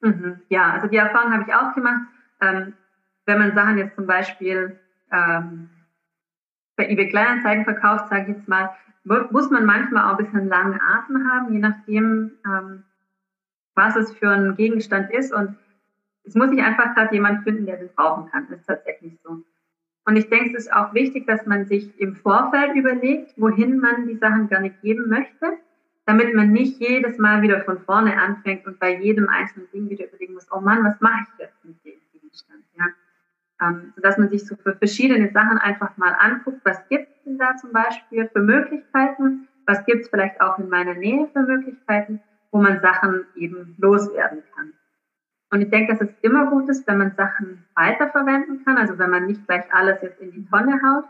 [0.00, 0.40] Mhm.
[0.48, 2.02] Ja, also die Erfahrung habe ich auch gemacht.
[2.40, 2.74] Ähm,
[3.26, 4.78] wenn man Sachen jetzt zum Beispiel
[5.10, 5.70] ähm,
[6.76, 8.70] bei eBay Kleinanzeigen verkauft, sage ich jetzt mal,
[9.04, 12.84] muss man manchmal auch ein bisschen langen Atem haben, je nachdem, ähm,
[13.74, 15.32] was es für ein Gegenstand ist.
[15.32, 15.56] Und
[16.24, 18.46] es muss sich einfach gerade jemand finden, der das brauchen kann.
[18.48, 19.42] Das ist tatsächlich so.
[20.06, 24.06] Und ich denke, es ist auch wichtig, dass man sich im Vorfeld überlegt, wohin man
[24.06, 25.58] die Sachen gerne geben möchte,
[26.06, 30.06] damit man nicht jedes Mal wieder von vorne anfängt und bei jedem einzelnen Ding wieder
[30.06, 32.62] überlegen muss, oh Mann, was mache ich jetzt mit dem Gegenstand?
[32.78, 32.86] Ja?
[33.62, 37.38] Ähm, sodass man sich so für verschiedene Sachen einfach mal anguckt, was gibt es denn
[37.38, 42.20] da zum Beispiel für Möglichkeiten, was gibt es vielleicht auch in meiner Nähe für Möglichkeiten,
[42.50, 44.74] wo man Sachen eben loswerden kann.
[45.54, 49.10] Und ich denke, dass es immer gut ist, wenn man Sachen weiterverwenden kann, also wenn
[49.10, 51.04] man nicht gleich alles jetzt in die Tonne haut,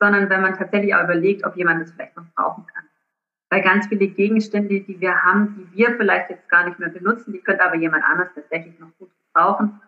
[0.00, 2.84] sondern wenn man tatsächlich auch überlegt, ob jemand es vielleicht noch brauchen kann.
[3.50, 7.34] Weil ganz viele Gegenstände, die wir haben, die wir vielleicht jetzt gar nicht mehr benutzen,
[7.34, 9.78] die könnte aber jemand anders tatsächlich noch gut gebrauchen.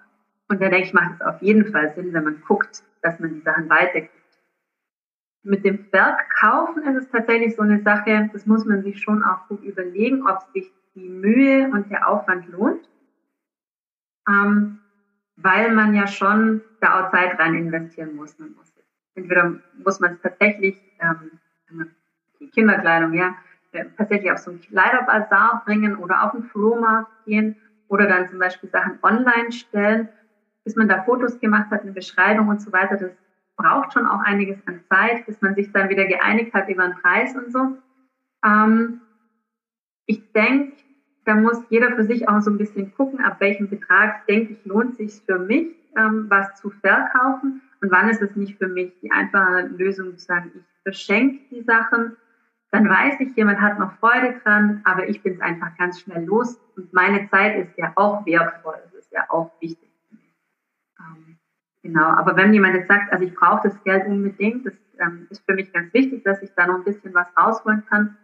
[0.48, 3.32] Und da denke ich, macht es auf jeden Fall Sinn, wenn man guckt, dass man
[3.32, 4.12] die Sachen weitergibt.
[5.44, 9.48] Mit dem Verkaufen ist es tatsächlich so eine Sache, das muss man sich schon auch
[9.48, 12.86] gut überlegen, ob sich die Mühe und der Aufwand lohnt.
[14.28, 14.78] Ähm,
[15.36, 18.38] weil man ja schon da auch Zeit rein investieren muss.
[18.38, 18.72] Man muss
[19.16, 21.90] entweder muss man es tatsächlich, ähm,
[22.40, 23.36] die Kinderkleidung, ja,
[23.72, 27.56] äh, tatsächlich auf so einen Kleiderbazar bringen oder auf einen Flohmarkt gehen
[27.88, 30.08] oder dann zum Beispiel Sachen online stellen
[30.64, 33.12] bis man da Fotos gemacht hat, eine Beschreibung und so weiter, das
[33.56, 36.96] braucht schon auch einiges an Zeit, bis man sich dann wieder geeinigt hat über den
[36.96, 37.76] Preis und so.
[38.44, 39.00] Ähm,
[40.06, 40.76] ich denke,
[41.24, 44.64] da muss jeder für sich auch so ein bisschen gucken, ab welchem Betrag, denke ich,
[44.64, 47.62] lohnt sich für mich, ähm, was zu verkaufen?
[47.80, 51.62] Und wann ist es nicht für mich die einfache Lösung zu sagen, ich verschenke die
[51.62, 52.16] Sachen,
[52.70, 56.24] dann weiß ich, jemand hat noch Freude dran, aber ich bin es einfach ganz schnell
[56.24, 56.58] los.
[56.76, 59.90] Und meine Zeit ist ja auch wertvoll, das ist ja auch wichtig.
[60.98, 61.36] Ähm,
[61.82, 65.44] genau, aber wenn jemand jetzt sagt, also ich brauche das Geld unbedingt, das ähm, ist
[65.46, 68.16] für mich ganz wichtig, dass ich da noch ein bisschen was rausholen kann,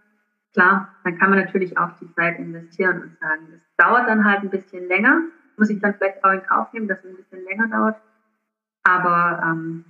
[0.52, 4.42] klar, dann kann man natürlich auch die Zeit investieren und sagen, das dauert dann halt
[4.42, 5.22] ein bisschen länger,
[5.56, 8.00] muss ich dann vielleicht auch in Kauf nehmen, dass es ein bisschen länger dauert.
[8.82, 9.84] Aber ähm,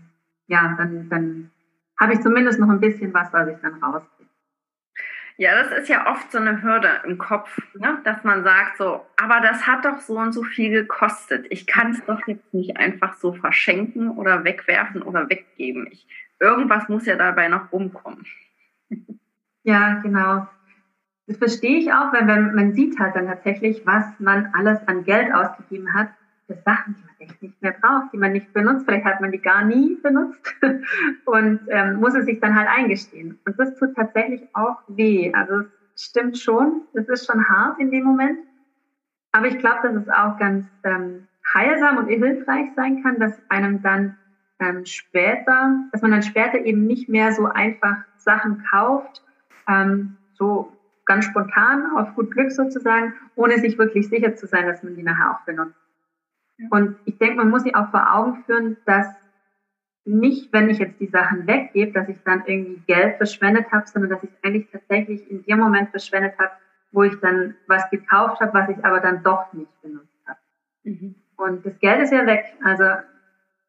[0.46, 1.50] ja, dann, dann
[1.98, 4.28] habe ich zumindest noch ein bisschen was, was ich dann rauskriege.
[5.36, 7.98] Ja, das ist ja oft so eine Hürde im Kopf, ne?
[8.04, 11.46] dass man sagt so, aber das hat doch so und so viel gekostet.
[11.48, 15.88] Ich kann es doch jetzt nicht einfach so verschenken oder wegwerfen oder weggeben.
[15.90, 16.06] Ich,
[16.40, 18.26] irgendwas muss ja dabei noch rumkommen.
[19.62, 20.46] Ja, genau.
[21.26, 25.04] Das verstehe ich auch, weil man, man sieht halt dann tatsächlich, was man alles an
[25.04, 26.08] Geld ausgegeben hat
[26.46, 28.84] für Sachen, die man echt nicht mehr braucht, die man nicht benutzt.
[28.84, 30.56] Vielleicht hat man die gar nie benutzt
[31.26, 33.38] und ähm, muss es sich dann halt eingestehen.
[33.44, 35.32] Und das tut tatsächlich auch weh.
[35.32, 38.38] Also es stimmt schon, es ist schon hart in dem Moment.
[39.32, 43.82] Aber ich glaube, dass es auch ganz ähm, heilsam und hilfreich sein kann, dass einem
[43.82, 44.16] dann
[44.58, 49.22] ähm, später, dass man dann später eben nicht mehr so einfach Sachen kauft,
[49.68, 50.72] ähm, so
[51.04, 55.02] ganz spontan, auf gut Glück sozusagen, ohne sich wirklich sicher zu sein, dass man die
[55.02, 55.74] nachher auch benutzt.
[56.70, 59.06] Und ich denke, man muss sich auch vor Augen führen, dass
[60.04, 64.10] nicht, wenn ich jetzt die Sachen weggebe, dass ich dann irgendwie Geld verschwendet habe, sondern
[64.10, 66.52] dass ich eigentlich tatsächlich in dem Moment verschwendet habe,
[66.92, 70.38] wo ich dann was gekauft habe, was ich aber dann doch nicht benutzt habe.
[70.84, 71.14] Mhm.
[71.36, 72.44] Und das Geld ist ja weg.
[72.64, 72.84] Also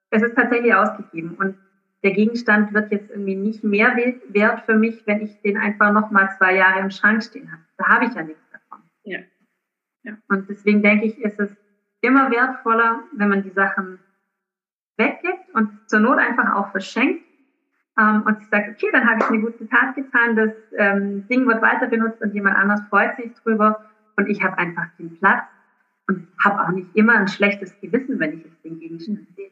[0.10, 1.36] es ist tatsächlich ausgegeben.
[1.39, 1.58] Und
[2.03, 3.95] der Gegenstand wird jetzt irgendwie nicht mehr
[4.29, 7.61] wert für mich, wenn ich den einfach noch mal zwei Jahre im Schrank stehen habe.
[7.77, 8.83] Da habe ich ja nichts davon.
[9.03, 9.19] Ja.
[10.03, 10.17] ja.
[10.29, 11.55] Und deswegen denke ich, ist es
[12.01, 13.99] immer wertvoller, wenn man die Sachen
[14.97, 17.23] weggibt und zur Not einfach auch verschenkt
[17.99, 21.61] ähm, und sagt, okay, dann habe ich eine gute Tat getan, das ähm, Ding wird
[21.61, 23.85] weiter benutzt und jemand anders freut sich drüber
[24.17, 25.43] und ich habe einfach den Platz
[26.07, 29.50] und habe auch nicht immer ein schlechtes Gewissen, wenn ich jetzt den Gegenstand sehe.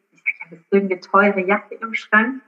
[0.72, 2.42] Irgendeine teure Jacke im Schrank,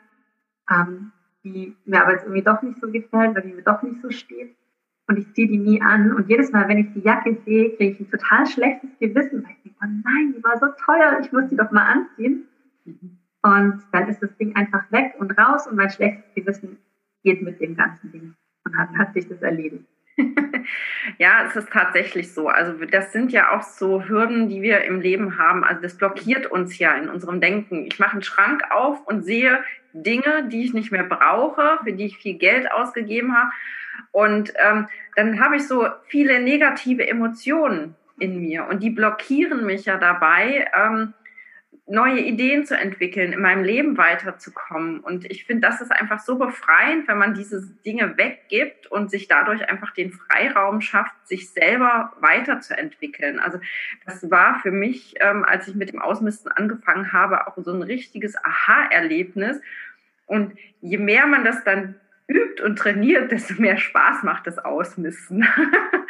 [0.70, 1.12] ähm,
[1.44, 4.10] die mir aber jetzt irgendwie doch nicht so gefällt, weil die mir doch nicht so
[4.10, 4.56] steht
[5.12, 6.14] und ich ziehe die nie an.
[6.14, 9.52] Und jedes Mal, wenn ich die Jacke sehe, kriege ich ein total schlechtes Gewissen, weil
[9.52, 12.48] ich denke, oh nein, die war so teuer, ich muss die doch mal anziehen.
[13.44, 16.78] Und dann ist das Ding einfach weg und raus und mein schlechtes Gewissen
[17.24, 18.34] geht mit dem ganzen Ding
[18.66, 19.86] und hat, hat sich das erledigt.
[21.18, 22.48] ja, es ist tatsächlich so.
[22.48, 25.64] Also das sind ja auch so Hürden, die wir im Leben haben.
[25.64, 27.86] Also das blockiert uns ja in unserem Denken.
[27.86, 32.06] Ich mache einen Schrank auf und sehe Dinge, die ich nicht mehr brauche, für die
[32.06, 33.52] ich viel Geld ausgegeben habe.
[34.12, 39.86] Und ähm, dann habe ich so viele negative Emotionen in mir und die blockieren mich
[39.86, 41.14] ja dabei, ähm,
[41.92, 45.02] neue Ideen zu entwickeln, in meinem Leben weiterzukommen.
[45.02, 49.28] Und ich finde, das ist einfach so befreiend, wenn man diese Dinge weggibt und sich
[49.28, 53.40] dadurch einfach den Freiraum schafft, sich selber weiterzuentwickeln.
[53.40, 53.60] Also
[54.06, 57.84] das war für mich, ähm, als ich mit dem Ausmisten angefangen habe, auch so ein
[57.84, 59.60] richtiges Aha-Erlebnis
[60.26, 61.96] Und je mehr man das dann
[62.28, 65.46] übt und trainiert, desto mehr Spaß macht das Ausmisten.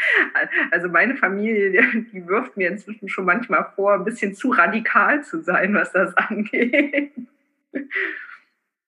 [0.71, 5.41] also meine Familie, die wirft mir inzwischen schon manchmal vor, ein bisschen zu radikal zu
[5.41, 7.13] sein, was das angeht.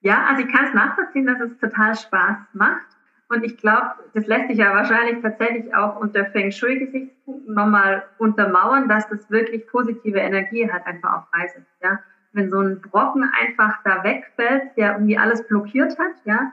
[0.01, 2.88] Ja, also ich kann es nachvollziehen, dass es total Spaß macht.
[3.29, 8.88] Und ich glaube, das lässt sich ja wahrscheinlich tatsächlich auch unter Feng Shui-Gesichtspunkten nochmal untermauern,
[8.88, 11.71] dass das wirklich positive Energie hat, einfach auch freisetzt.
[11.81, 11.99] Ja?
[12.33, 16.51] Wenn so ein Brocken einfach da wegfällt, der irgendwie alles blockiert hat, ja,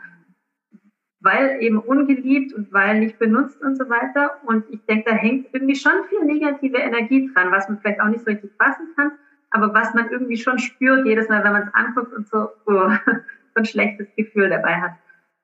[1.21, 4.39] weil eben ungeliebt und weil nicht benutzt und so weiter.
[4.45, 8.09] Und ich denke, da hängt irgendwie schon viel negative Energie dran, was man vielleicht auch
[8.09, 9.13] nicht so richtig fassen kann,
[9.51, 12.91] aber was man irgendwie schon spürt jedes Mal, wenn man es anguckt und so, oh,
[13.07, 14.93] so ein schlechtes Gefühl dabei hat.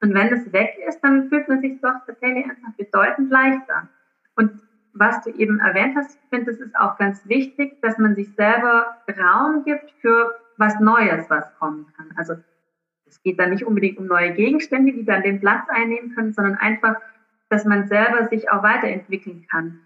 [0.02, 3.88] Und wenn es weg ist, dann fühlt man sich doch tatsächlich einfach bedeutend leichter.
[4.36, 4.52] Und
[4.94, 8.32] was du eben erwähnt hast, ich finde, es ist auch ganz wichtig, dass man sich
[8.34, 12.12] selber Raum gibt für was Neues, was kommen kann.
[12.16, 12.34] Also
[13.06, 16.56] es geht dann nicht unbedingt um neue Gegenstände, die dann den Platz einnehmen können, sondern
[16.56, 16.96] einfach,
[17.48, 19.80] dass man selber sich auch weiterentwickeln kann.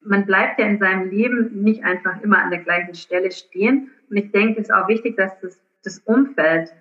[0.00, 3.90] Man bleibt ja in seinem Leben nicht einfach immer an der gleichen Stelle stehen.
[4.10, 6.72] Und ich denke, es ist auch wichtig, dass das, das Umfeld,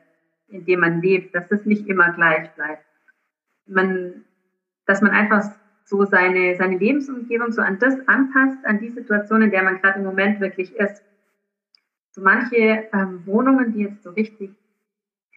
[0.49, 2.83] in dem man lebt, dass das nicht immer gleich bleibt.
[3.67, 4.23] Man,
[4.85, 5.43] dass man einfach
[5.85, 9.99] so seine, seine Lebensumgebung so an das anpasst, an die Situation, in der man gerade
[9.99, 11.03] im Moment wirklich ist.
[12.11, 14.51] So manche ähm, Wohnungen, die jetzt so richtig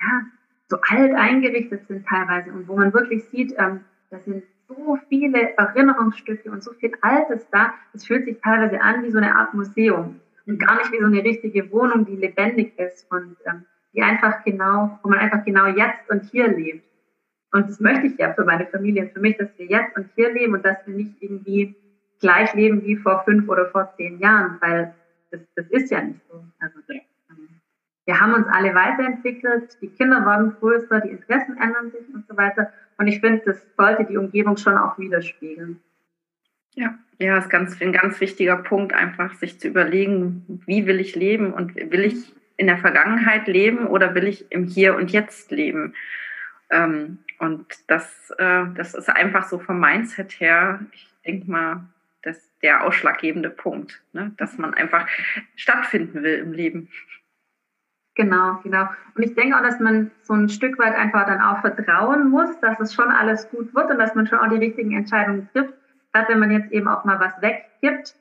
[0.00, 0.22] ja,
[0.68, 5.56] so alt eingerichtet sind teilweise und wo man wirklich sieht, ähm, da sind so viele
[5.56, 7.74] Erinnerungsstücke und so viel Altes da.
[7.92, 11.06] Es fühlt sich teilweise an wie so eine Art Museum und gar nicht wie so
[11.06, 15.66] eine richtige Wohnung, die lebendig ist und ähm, die einfach genau, wo man einfach genau
[15.66, 16.84] jetzt und hier lebt.
[17.52, 20.08] Und das möchte ich ja für meine Familie und für mich, dass wir jetzt und
[20.14, 21.74] hier leben und dass wir nicht irgendwie
[22.20, 24.94] gleich leben wie vor fünf oder vor zehn Jahren, weil
[25.32, 26.44] das, das ist ja nicht so.
[26.60, 26.96] Also das,
[28.11, 32.37] wir haben uns alle weiterentwickelt, die Kinder werden größer, die Interessen ändern sich und so
[32.37, 32.73] weiter.
[32.99, 35.79] Und ich finde, das sollte die Umgebung schon auch widerspiegeln.
[36.75, 41.14] Ja, ja, ist ganz, ein ganz wichtiger Punkt, einfach sich zu überlegen, wie will ich
[41.14, 45.53] leben und will ich in der Vergangenheit leben oder will ich im Hier und Jetzt
[45.53, 45.94] leben?
[46.68, 51.85] Ähm, und das, äh, das ist einfach so vom Mindset her, ich denke mal,
[52.23, 54.33] das der ausschlaggebende Punkt, ne?
[54.37, 55.07] dass man einfach
[55.55, 56.88] stattfinden will im Leben.
[58.16, 58.88] Genau, genau.
[59.14, 62.59] Und ich denke auch, dass man so ein Stück weit einfach dann auch vertrauen muss,
[62.61, 65.75] dass es schon alles gut wird und dass man schon auch die richtigen Entscheidungen trifft,
[66.12, 68.16] gerade wenn man jetzt eben auch mal was weggibt.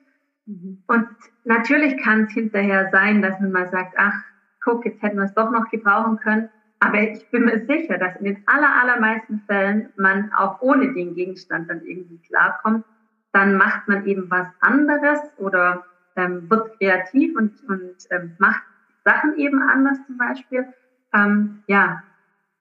[0.46, 0.82] Mhm.
[0.86, 1.08] Und
[1.44, 4.14] natürlich kann es hinterher sein, dass man mal sagt, ach,
[4.62, 6.48] guck, jetzt hätten wir es doch noch gebrauchen können.
[6.78, 11.14] Aber ich bin mir sicher, dass in den aller, allermeisten Fällen man auch ohne den
[11.14, 12.84] Gegenstand dann irgendwie klarkommt.
[13.32, 15.84] Dann macht man eben was anderes oder
[16.16, 18.62] ähm, wird kreativ und, und ähm, macht
[19.04, 20.66] Sachen eben anders zum Beispiel.
[21.12, 22.02] Ähm, ja,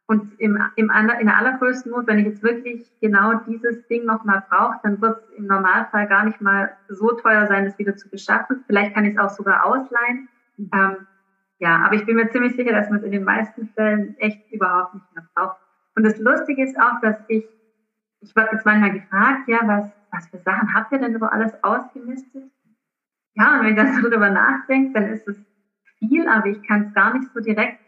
[0.10, 4.44] und im, im, in der allergrößten Not, wenn ich jetzt wirklich genau dieses Ding nochmal
[4.50, 8.10] brauche, dann wird es im Normalfall gar nicht mal so teuer sein, das wieder zu
[8.10, 8.64] beschaffen.
[8.66, 10.28] Vielleicht kann ich es auch sogar ausleihen.
[10.58, 11.06] Ähm,
[11.60, 14.52] ja, aber ich bin mir ziemlich sicher, dass man es in den meisten Fällen echt
[14.52, 15.58] überhaupt nicht mehr braucht.
[15.96, 17.46] Und das Lustige ist auch, dass ich,
[18.22, 21.54] ich werde jetzt manchmal gefragt, ja, was, was für Sachen habt ihr denn so alles
[21.64, 22.50] ausgemistet?
[23.36, 25.38] Ja, und wenn ich das so drüber nachdenke, dann ist es
[26.00, 27.80] viel, aber ich kann es gar nicht so direkt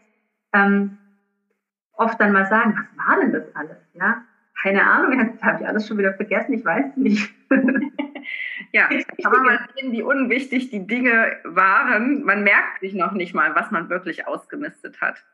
[0.52, 0.98] ähm,
[1.94, 3.76] oft dann mal sagen, was war denn das alles?
[3.94, 4.22] Ja,
[4.62, 7.34] keine Ahnung, jetzt habe ich alles schon wieder vergessen, ich weiß nicht.
[8.72, 12.22] ja, kann man mal sehen, wie unwichtig die Dinge waren.
[12.24, 15.24] Man merkt sich noch nicht mal, was man wirklich ausgemistet hat.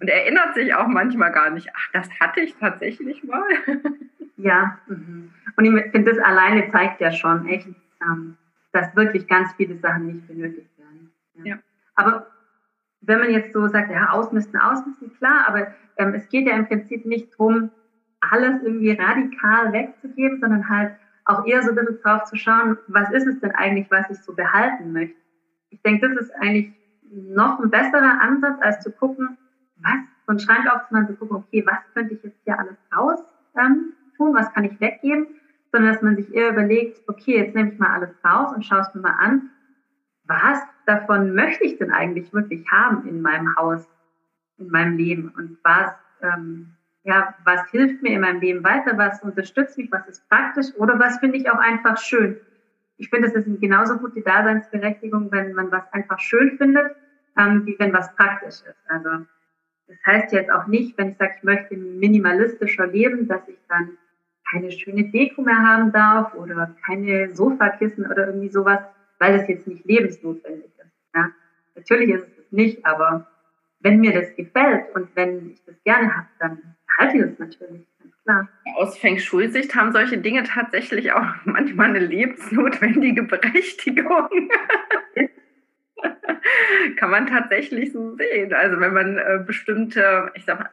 [0.00, 3.46] Und erinnert sich auch manchmal gar nicht, ach, das hatte ich tatsächlich mal.
[4.38, 5.30] ja, mhm.
[5.56, 7.68] und ich finde, das alleine zeigt ja schon echt,
[8.02, 8.38] ähm,
[8.72, 11.12] dass wirklich ganz viele Sachen nicht benötigt werden.
[11.34, 11.44] Ja.
[11.44, 11.58] ja.
[11.98, 12.26] Aber
[13.00, 16.66] wenn man jetzt so sagt, ja, ausmisten, ausmisten, klar, aber ähm, es geht ja im
[16.66, 17.70] Prinzip nicht darum,
[18.20, 20.92] alles irgendwie radikal wegzugeben, sondern halt
[21.24, 24.18] auch eher so ein bisschen drauf zu schauen, was ist es denn eigentlich, was ich
[24.18, 25.16] so behalten möchte.
[25.70, 26.72] Ich denke, das ist eigentlich
[27.10, 29.36] noch ein besserer Ansatz, als zu gucken,
[29.78, 33.20] was, so einen Schrank aufzumachen, zu gucken, okay, was könnte ich jetzt hier alles raus
[33.58, 35.26] ähm, tun, was kann ich weggeben,
[35.72, 38.82] sondern dass man sich eher überlegt, okay, jetzt nehme ich mal alles raus und schaue
[38.82, 39.50] es mir mal an
[40.28, 43.88] was davon möchte ich denn eigentlich wirklich haben in meinem Haus,
[44.58, 45.32] in meinem Leben?
[45.36, 50.06] Und was, ähm, ja, was hilft mir in meinem Leben weiter, was unterstützt mich, was
[50.06, 50.66] ist praktisch?
[50.76, 52.36] Oder was finde ich auch einfach schön.
[52.98, 56.94] Ich finde, es ist genauso gute Daseinsberechtigung, wenn man was einfach schön findet,
[57.38, 58.76] ähm, wie wenn was praktisch ist.
[58.88, 59.24] Also
[59.86, 63.96] das heißt jetzt auch nicht, wenn ich sage, ich möchte minimalistischer leben, dass ich dann
[64.50, 68.80] keine schöne Deko mehr haben darf oder keine Sofakissen oder irgendwie sowas
[69.18, 70.92] weil es jetzt nicht lebensnotwendig ist.
[71.14, 71.30] Ja?
[71.74, 73.26] Natürlich ist es nicht, aber
[73.80, 77.86] wenn mir das gefällt und wenn ich das gerne habe, dann halte ich das natürlich,
[78.24, 78.48] klar.
[78.76, 84.28] Aus Feng Shui-Sicht haben solche Dinge tatsächlich auch manchmal eine lebensnotwendige Berechtigung.
[86.96, 88.52] Kann man tatsächlich so sehen.
[88.52, 90.70] Also wenn man äh, bestimmte, ich sag mal,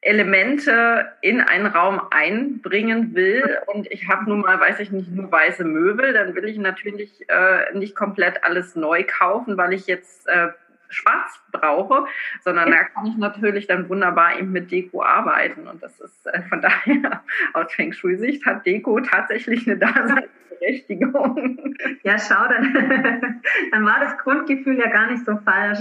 [0.00, 5.30] Elemente in einen Raum einbringen will und ich habe nun mal, weiß ich nicht, nur
[5.30, 10.28] weiße Möbel, dann will ich natürlich äh, nicht komplett alles neu kaufen, weil ich jetzt
[10.28, 10.48] äh,
[10.88, 12.06] schwarz brauche,
[12.42, 16.42] sondern da kann ich natürlich dann wunderbar eben mit Deko arbeiten und das ist äh,
[16.42, 17.24] von daher
[17.54, 21.74] aus Feng Shui-Sicht hat Deko tatsächlich eine Daseinsberechtigung.
[22.04, 22.72] Ja, schau, dann,
[23.72, 25.80] dann war das Grundgefühl ja gar nicht so falsch,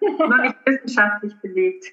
[0.00, 1.92] nur nicht wissenschaftlich belegt.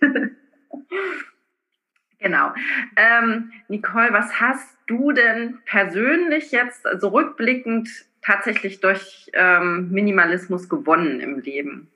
[2.25, 2.51] Genau.
[2.95, 7.87] Ähm, Nicole, was hast du denn persönlich jetzt, also rückblickend,
[8.23, 11.87] tatsächlich durch ähm, Minimalismus gewonnen im Leben?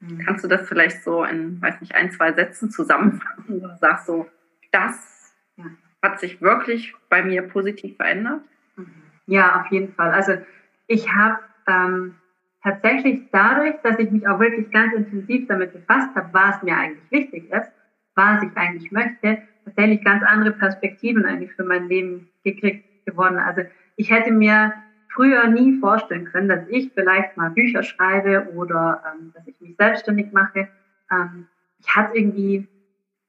[0.00, 0.20] Mhm.
[0.24, 3.60] Kannst du das vielleicht so in, weiß nicht, ein, zwei Sätzen zusammenfassen?
[3.60, 4.26] Du sagst so,
[4.72, 5.66] das ja.
[6.02, 8.40] hat sich wirklich bei mir positiv verändert?
[8.76, 8.86] Mhm.
[9.26, 10.10] Ja, auf jeden Fall.
[10.12, 10.38] Also
[10.86, 12.14] ich habe ähm,
[12.62, 17.10] tatsächlich dadurch, dass ich mich auch wirklich ganz intensiv damit befasst habe, was mir eigentlich
[17.10, 17.70] wichtig ist,
[18.14, 23.38] was ich eigentlich möchte, tatsächlich ganz andere Perspektiven eigentlich für mein Leben gekriegt, gewonnen.
[23.38, 23.62] Also
[23.96, 24.72] ich hätte mir
[25.08, 29.76] früher nie vorstellen können, dass ich vielleicht mal Bücher schreibe oder ähm, dass ich mich
[29.76, 30.68] selbstständig mache.
[31.10, 31.46] Ähm,
[31.78, 32.66] ich hatte irgendwie,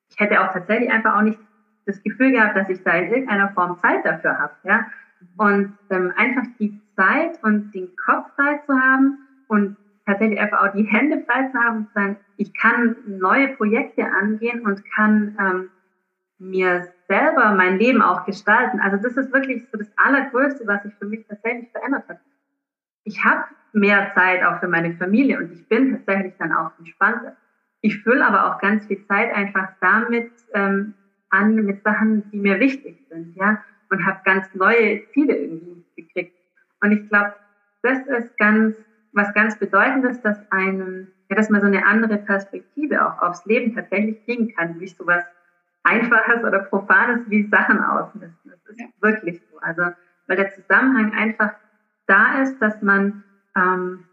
[0.10, 1.40] ich hätte auch tatsächlich einfach auch nicht
[1.86, 4.54] das Gefühl gehabt, dass ich da in irgendeiner Form Zeit dafür habe.
[4.64, 4.86] Ja?
[5.38, 10.74] Und ähm, einfach die Zeit und den Kopf frei zu haben und tatsächlich einfach auch
[10.74, 15.36] die Hände frei zu haben und zu sagen, ich kann neue Projekte angehen und kann
[15.40, 15.70] ähm,
[16.40, 18.80] mir selber mein Leben auch gestalten.
[18.80, 22.20] Also das ist wirklich so das Allergrößte, was sich für mich tatsächlich verändert hat.
[23.04, 27.36] Ich habe mehr Zeit auch für meine Familie und ich bin tatsächlich dann auch entspannter.
[27.82, 30.94] Ich fülle aber auch ganz viel Zeit einfach damit ähm,
[31.30, 36.36] an, mit Sachen, die mir wichtig sind, ja, und habe ganz neue Ziele irgendwie gekriegt.
[36.82, 37.34] Und ich glaube,
[37.84, 38.76] das ist ganz,
[39.14, 43.76] was ganz Bedeutendes, dass einem, ja, dass man so eine andere Perspektive auch aufs Leben
[43.76, 45.24] tatsächlich kriegen kann, wie sowas
[45.88, 48.52] Einfaches oder Profanes wie Sachen ausmisten.
[48.52, 48.88] Das ist ja.
[49.00, 49.60] wirklich so.
[49.60, 49.84] Also,
[50.28, 51.54] weil der Zusammenhang einfach
[52.08, 53.24] da ist, dass man
[53.56, 54.04] ähm,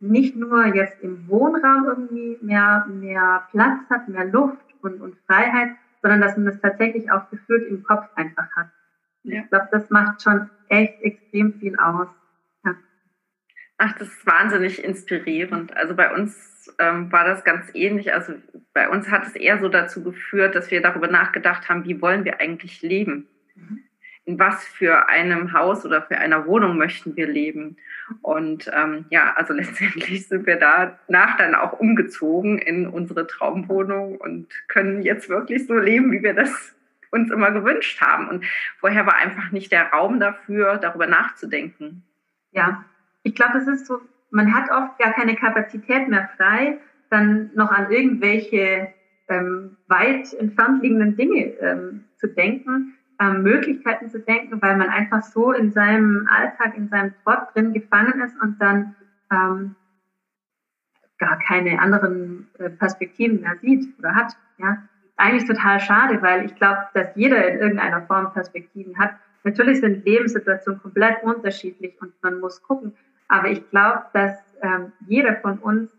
[0.00, 5.70] nicht nur jetzt im Wohnraum irgendwie mehr, mehr Platz hat, mehr Luft und, und Freiheit,
[6.02, 8.68] sondern dass man das tatsächlich auch gefühlt im Kopf einfach hat.
[9.22, 9.42] Ja.
[9.42, 12.08] Ich glaube, das macht schon echt extrem viel aus.
[13.78, 15.76] Ach, das ist wahnsinnig inspirierend.
[15.76, 18.14] Also bei uns ähm, war das ganz ähnlich.
[18.14, 18.34] Also
[18.72, 22.24] bei uns hat es eher so dazu geführt, dass wir darüber nachgedacht haben, wie wollen
[22.24, 23.26] wir eigentlich leben?
[23.54, 23.82] Mhm.
[24.24, 27.76] In was für einem Haus oder für einer Wohnung möchten wir leben?
[28.22, 34.48] Und ähm, ja, also letztendlich sind wir danach dann auch umgezogen in unsere Traumwohnung und
[34.68, 36.74] können jetzt wirklich so leben, wie wir das
[37.10, 38.28] uns immer gewünscht haben.
[38.28, 38.44] Und
[38.78, 42.02] vorher war einfach nicht der Raum dafür, darüber nachzudenken.
[42.52, 42.84] Ja,
[43.26, 44.00] ich glaube, es ist so,
[44.30, 46.78] man hat oft gar keine Kapazität mehr frei,
[47.10, 48.88] dann noch an irgendwelche
[49.28, 55.24] ähm, weit entfernt liegenden Dinge ähm, zu denken, ähm, Möglichkeiten zu denken, weil man einfach
[55.24, 58.94] so in seinem Alltag, in seinem Trott drin gefangen ist und dann
[59.32, 59.74] ähm,
[61.18, 64.36] gar keine anderen äh, Perspektiven mehr sieht oder hat.
[64.58, 64.84] Ja,
[65.16, 69.14] eigentlich total schade, weil ich glaube, dass jeder in irgendeiner Form Perspektiven hat.
[69.42, 72.92] Natürlich sind Lebenssituationen komplett unterschiedlich und man muss gucken,
[73.28, 75.90] aber ich glaube, dass ähm, jeder von uns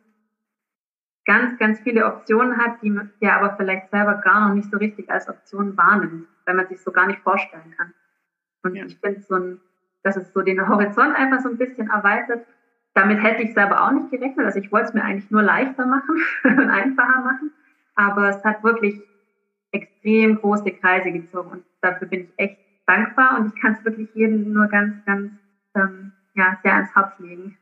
[1.25, 4.77] ganz, ganz viele Optionen hat, die man ja aber vielleicht selber gar noch nicht so
[4.77, 7.93] richtig als Option wahrnimmt, weil man sich so gar nicht vorstellen kann.
[8.63, 8.85] Und ja.
[8.85, 9.59] ich finde so ein,
[10.03, 12.45] dass es so den Horizont einfach so ein bisschen erweitert.
[12.93, 14.45] Damit hätte ich selber auch nicht gerechnet.
[14.45, 17.51] Also ich wollte es mir eigentlich nur leichter machen und einfacher machen.
[17.95, 19.01] Aber es hat wirklich
[19.71, 24.09] extrem große Kreise gezogen und dafür bin ich echt dankbar und ich kann es wirklich
[24.15, 25.31] jedem nur ganz, ganz
[25.75, 27.57] ähm, ja, sehr ans Herz legen.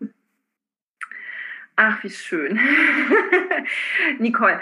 [1.78, 2.60] Ach, wie schön.
[4.20, 4.60] Nicole,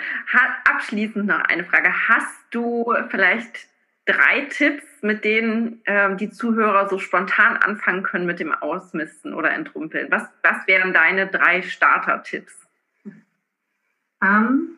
[0.66, 1.92] abschließend noch eine Frage.
[2.08, 3.68] Hast du vielleicht
[4.06, 9.52] drei Tipps, mit denen ähm, die Zuhörer so spontan anfangen können mit dem Ausmisten oder
[9.52, 10.10] Entrumpeln?
[10.12, 12.68] Was, was wären deine drei Starter-Tipps?
[14.24, 14.78] Ähm,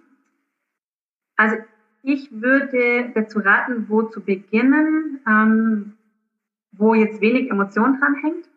[1.38, 1.58] also
[2.04, 5.98] ich würde dazu raten, wo zu beginnen, ähm,
[6.72, 8.50] wo jetzt wenig Emotion dran hängt.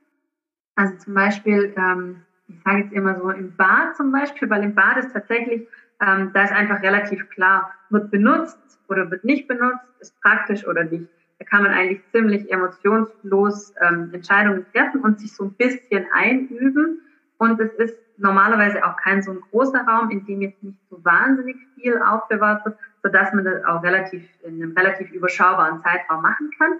[0.79, 4.77] Also zum Beispiel, ähm, ich sage jetzt immer so im Bad zum Beispiel, weil im
[4.77, 5.67] Bad ist tatsächlich,
[6.01, 10.85] ähm, da ist einfach relativ klar, wird benutzt oder wird nicht benutzt, ist praktisch oder
[10.85, 11.09] nicht.
[11.41, 17.01] Da kann man eigentlich ziemlich emotionslos ähm, Entscheidungen treffen und sich so ein bisschen einüben.
[17.39, 21.05] Und es ist normalerweise auch kein so ein großer Raum, in dem jetzt nicht so
[21.05, 26.53] wahnsinnig viel aufbewahrt wird, sodass man das auch relativ in einem relativ überschaubaren Zeitraum machen
[26.57, 26.79] kann.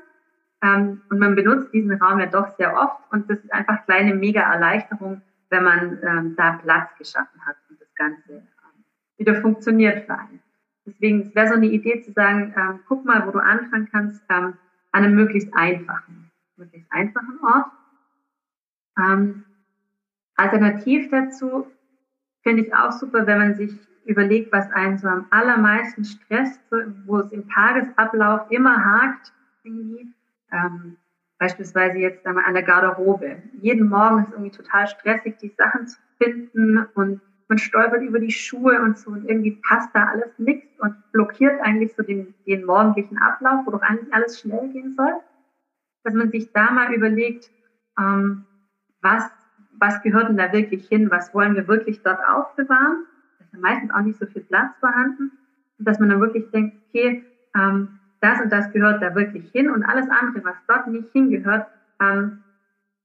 [0.63, 4.15] Ähm, und man benutzt diesen Raum ja doch sehr oft und das ist einfach kleine
[4.15, 8.85] Mega-Erleichterung, wenn man ähm, da Platz geschaffen hat und das Ganze ähm,
[9.17, 10.41] wieder funktioniert für einen.
[10.85, 14.55] Deswegen wäre so eine Idee zu sagen, ähm, guck mal, wo du anfangen kannst, ähm,
[14.93, 17.67] an einem möglichst einfachen, möglichst einfachen Ort.
[18.99, 19.45] Ähm,
[20.37, 21.67] alternativ dazu
[22.43, 23.73] finde ich auch super, wenn man sich
[24.07, 26.61] überlegt, was einen so am allermeisten stresst,
[27.05, 29.33] wo es im Tagesablauf immer hakt,
[29.63, 30.13] irgendwie.
[30.53, 30.97] Ähm,
[31.39, 33.43] beispielsweise jetzt einmal an der Garderobe.
[33.61, 38.31] Jeden Morgen ist irgendwie total stressig, die Sachen zu finden und man stolpert über die
[38.31, 42.67] Schuhe und so und irgendwie passt da alles nichts und blockiert eigentlich so den, den
[42.67, 45.15] morgendlichen Ablauf, wo doch eigentlich alles schnell gehen soll.
[46.05, 47.51] Dass man sich da mal überlegt,
[47.99, 48.45] ähm,
[49.01, 49.31] was,
[49.79, 53.07] was gehört denn da wirklich hin, was wollen wir wirklich dort aufbewahren.
[53.39, 55.33] Da ist ja meistens auch nicht so viel Platz vorhanden.
[55.79, 57.25] Und dass man dann wirklich denkt, okay,
[57.57, 61.67] ähm, das und das gehört da wirklich hin und alles andere, was dort nicht hingehört,
[62.01, 62.43] ähm,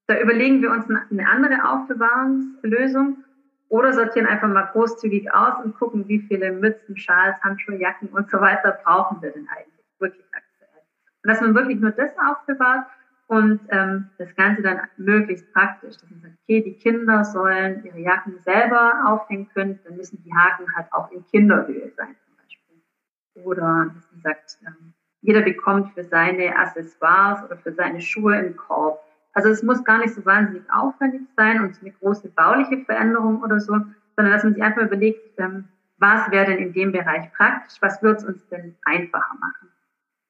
[0.07, 3.23] da überlegen wir uns eine andere Aufbewahrungslösung
[3.69, 8.29] oder sortieren einfach mal großzügig aus und gucken, wie viele Mützen, Schals, Handschuhe, Jacken und
[8.29, 10.81] so weiter brauchen wir denn eigentlich wirklich aktuell.
[11.23, 12.85] Und dass man wirklich nur das aufbewahrt
[13.27, 15.95] und ähm, das Ganze dann möglichst praktisch.
[15.97, 20.33] Dass man sagt, okay, die Kinder sollen ihre Jacken selber aufhängen können, dann müssen die
[20.33, 23.43] Haken halt auch in Kinderhöhe sein zum Beispiel.
[23.45, 24.93] Oder dass man sagt, ähm,
[25.23, 29.03] jeder bekommt für seine Accessoires oder für seine Schuhe einen Korb
[29.33, 33.59] also es muss gar nicht so wahnsinnig aufwendig sein und eine große bauliche Veränderung oder
[33.59, 33.73] so,
[34.15, 35.65] sondern dass man sich einfach überlegt, ähm,
[35.97, 39.69] was wäre denn in dem Bereich praktisch, was wird es uns denn einfacher machen.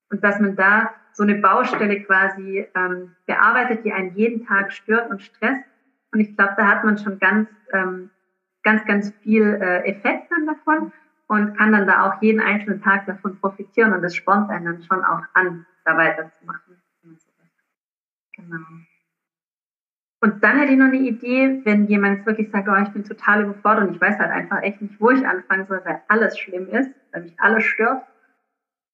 [0.10, 5.10] Und dass man da so eine Baustelle quasi ähm, bearbeitet, die einen jeden Tag stört
[5.10, 5.64] und stresst.
[6.12, 8.10] Und ich glaube, da hat man schon ganz, ähm,
[8.64, 10.92] ganz, ganz viel äh, Effekt dann davon
[11.28, 14.84] und kann dann da auch jeden einzelnen Tag davon profitieren und das spornt einen dann
[14.84, 16.82] schon auch an, da weiterzumachen.
[18.36, 18.58] Genau.
[20.22, 23.44] Und dann hätte ich noch eine Idee, wenn jemand wirklich sagt, oh, ich bin total
[23.44, 26.70] überfordert und ich weiß halt einfach echt nicht, wo ich anfangen soll, weil alles schlimm
[26.70, 28.04] ist, weil mich alles stört,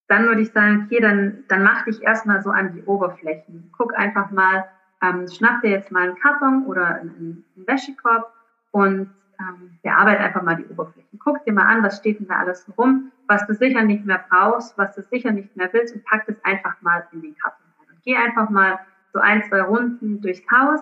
[0.08, 3.72] dann würde ich sagen, okay, dann, dann mach dich erstmal so an die Oberflächen.
[3.78, 4.66] Guck einfach mal,
[5.04, 8.34] ähm, schnapp dir jetzt mal einen Karton oder einen, einen Wäschekorb
[8.72, 11.20] und ähm, bearbeite einfach mal die Oberflächen.
[11.24, 14.24] Guck dir mal an, was steht denn da alles rum, was du sicher nicht mehr
[14.30, 17.66] brauchst, was du sicher nicht mehr willst und pack das einfach mal in den Karton
[17.80, 17.88] rein.
[17.96, 18.80] Und geh einfach mal
[19.14, 20.82] so ein, zwei Runden durchs Haus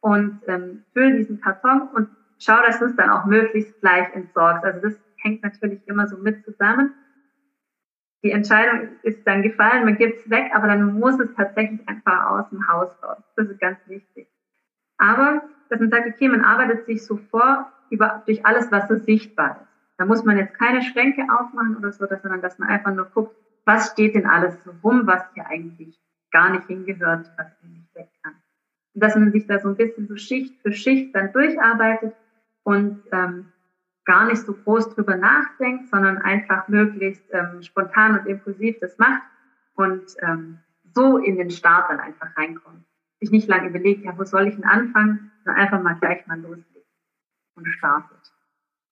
[0.00, 4.64] und ähm, füll diesen Karton und schau, dass du es dann auch möglichst gleich entsorgst.
[4.64, 6.94] Also das hängt natürlich immer so mit zusammen.
[8.22, 12.30] Die Entscheidung ist dann gefallen, man gibt es weg, aber dann muss es tatsächlich einfach
[12.30, 13.22] aus dem Haus raus.
[13.36, 14.28] Das ist ganz wichtig.
[14.98, 18.96] Aber, dass man sagt, okay, man arbeitet sich so vor über, durch alles, was so
[18.96, 19.70] sichtbar ist.
[19.98, 23.36] Da muss man jetzt keine Schränke aufmachen oder so, sondern dass man einfach nur guckt,
[23.66, 28.08] was steht denn alles so rum, was hier eigentlich gar nicht hingehört, was nicht weg
[28.22, 28.34] kann
[28.94, 32.14] dass man sich da so ein bisschen so Schicht für Schicht dann durcharbeitet
[32.62, 33.46] und ähm,
[34.04, 39.22] gar nicht so groß drüber nachdenkt, sondern einfach möglichst ähm, spontan und impulsiv das macht
[39.74, 40.58] und ähm,
[40.94, 42.84] so in den Start dann einfach reinkommt.
[43.20, 46.40] Sich nicht lange überlegt, ja, wo soll ich denn anfangen, sondern einfach mal gleich mal
[46.40, 46.69] loslegt
[47.60, 48.32] und startet.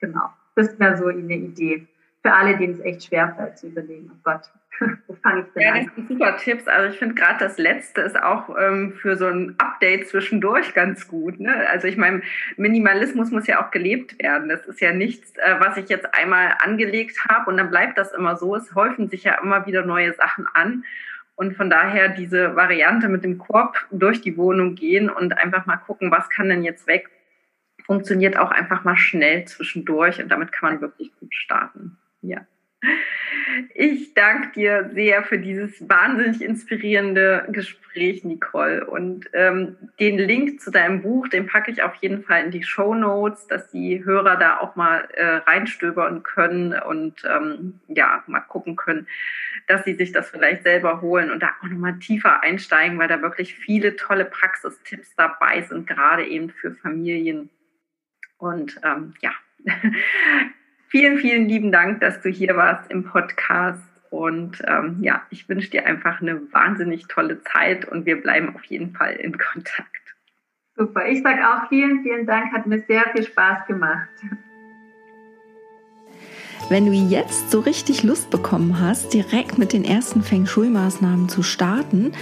[0.00, 0.32] Genau.
[0.54, 1.88] Das wäre so eine Idee
[2.22, 4.42] für alle, denen es echt schwerfällt zu überlegen, oh Gott,
[5.06, 5.86] wo fange ich denn ja, an?
[5.86, 6.68] das sind super Tipps.
[6.68, 11.08] Also ich finde gerade das Letzte ist auch ähm, für so ein Update zwischendurch ganz
[11.08, 11.40] gut.
[11.40, 11.66] Ne?
[11.70, 12.22] Also ich meine,
[12.56, 14.48] Minimalismus muss ja auch gelebt werden.
[14.48, 18.12] Das ist ja nichts, äh, was ich jetzt einmal angelegt habe und dann bleibt das
[18.12, 18.54] immer so.
[18.56, 20.84] Es häufen sich ja immer wieder neue Sachen an.
[21.36, 25.76] Und von daher diese Variante mit dem Korb durch die Wohnung gehen und einfach mal
[25.76, 27.08] gucken, was kann denn jetzt weg,
[27.88, 31.96] funktioniert auch einfach mal schnell zwischendurch und damit kann man wirklich gut starten.
[32.20, 32.46] Ja.
[33.74, 38.86] Ich danke dir sehr für dieses wahnsinnig inspirierende Gespräch, Nicole.
[38.86, 42.62] Und ähm, den Link zu deinem Buch, den packe ich auf jeden Fall in die
[42.62, 48.40] Show Notes, dass die Hörer da auch mal äh, reinstöbern können und ähm, ja, mal
[48.40, 49.08] gucken können,
[49.66, 53.22] dass sie sich das vielleicht selber holen und da auch nochmal tiefer einsteigen, weil da
[53.22, 57.48] wirklich viele tolle Praxistipps dabei sind, gerade eben für Familien.
[58.38, 59.32] Und ähm, ja,
[60.88, 63.82] Vielen, vielen lieben Dank, dass du hier warst im Podcast.
[64.10, 68.64] Und ähm, ja, ich wünsche dir einfach eine wahnsinnig tolle Zeit und wir bleiben auf
[68.64, 70.16] jeden Fall in Kontakt.
[70.76, 74.08] Super, ich sage auch vielen, vielen Dank, hat mir sehr viel Spaß gemacht.
[76.70, 81.42] Wenn du jetzt so richtig Lust bekommen hast, direkt mit den ersten Feng Shui-Maßnahmen zu
[81.42, 82.12] starten,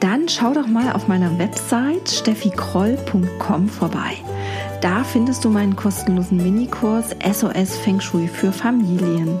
[0.00, 4.16] dann schau doch mal auf meiner Website steffikroll.com vorbei.
[4.84, 9.38] Da findest du meinen kostenlosen Minikurs SOS Feng Shui für Familien.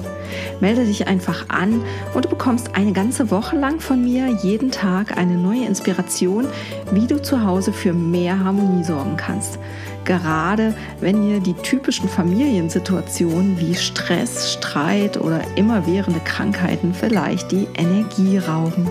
[0.58, 1.82] Melde dich einfach an
[2.14, 6.46] und du bekommst eine ganze Woche lang von mir jeden Tag eine neue Inspiration,
[6.92, 9.58] wie du zu Hause für mehr Harmonie sorgen kannst.
[10.06, 18.38] Gerade wenn dir die typischen Familiensituationen wie Stress, Streit oder immerwährende Krankheiten vielleicht die Energie
[18.38, 18.88] rauben.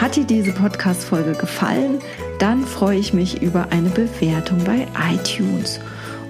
[0.00, 1.98] Hat dir diese Podcast-Folge gefallen?
[2.38, 5.80] Dann freue ich mich über eine Bewertung bei iTunes.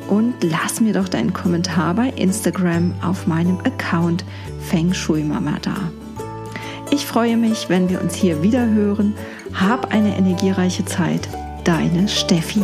[0.08, 4.24] Und lass mir doch deinen Kommentar bei Instagram auf meinem Account
[4.60, 5.76] Feng Shui Mama da.
[6.90, 9.14] Ich freue mich, wenn wir uns hier wieder hören.
[9.54, 11.28] Hab eine energiereiche Zeit.
[11.64, 12.62] Deine Steffi.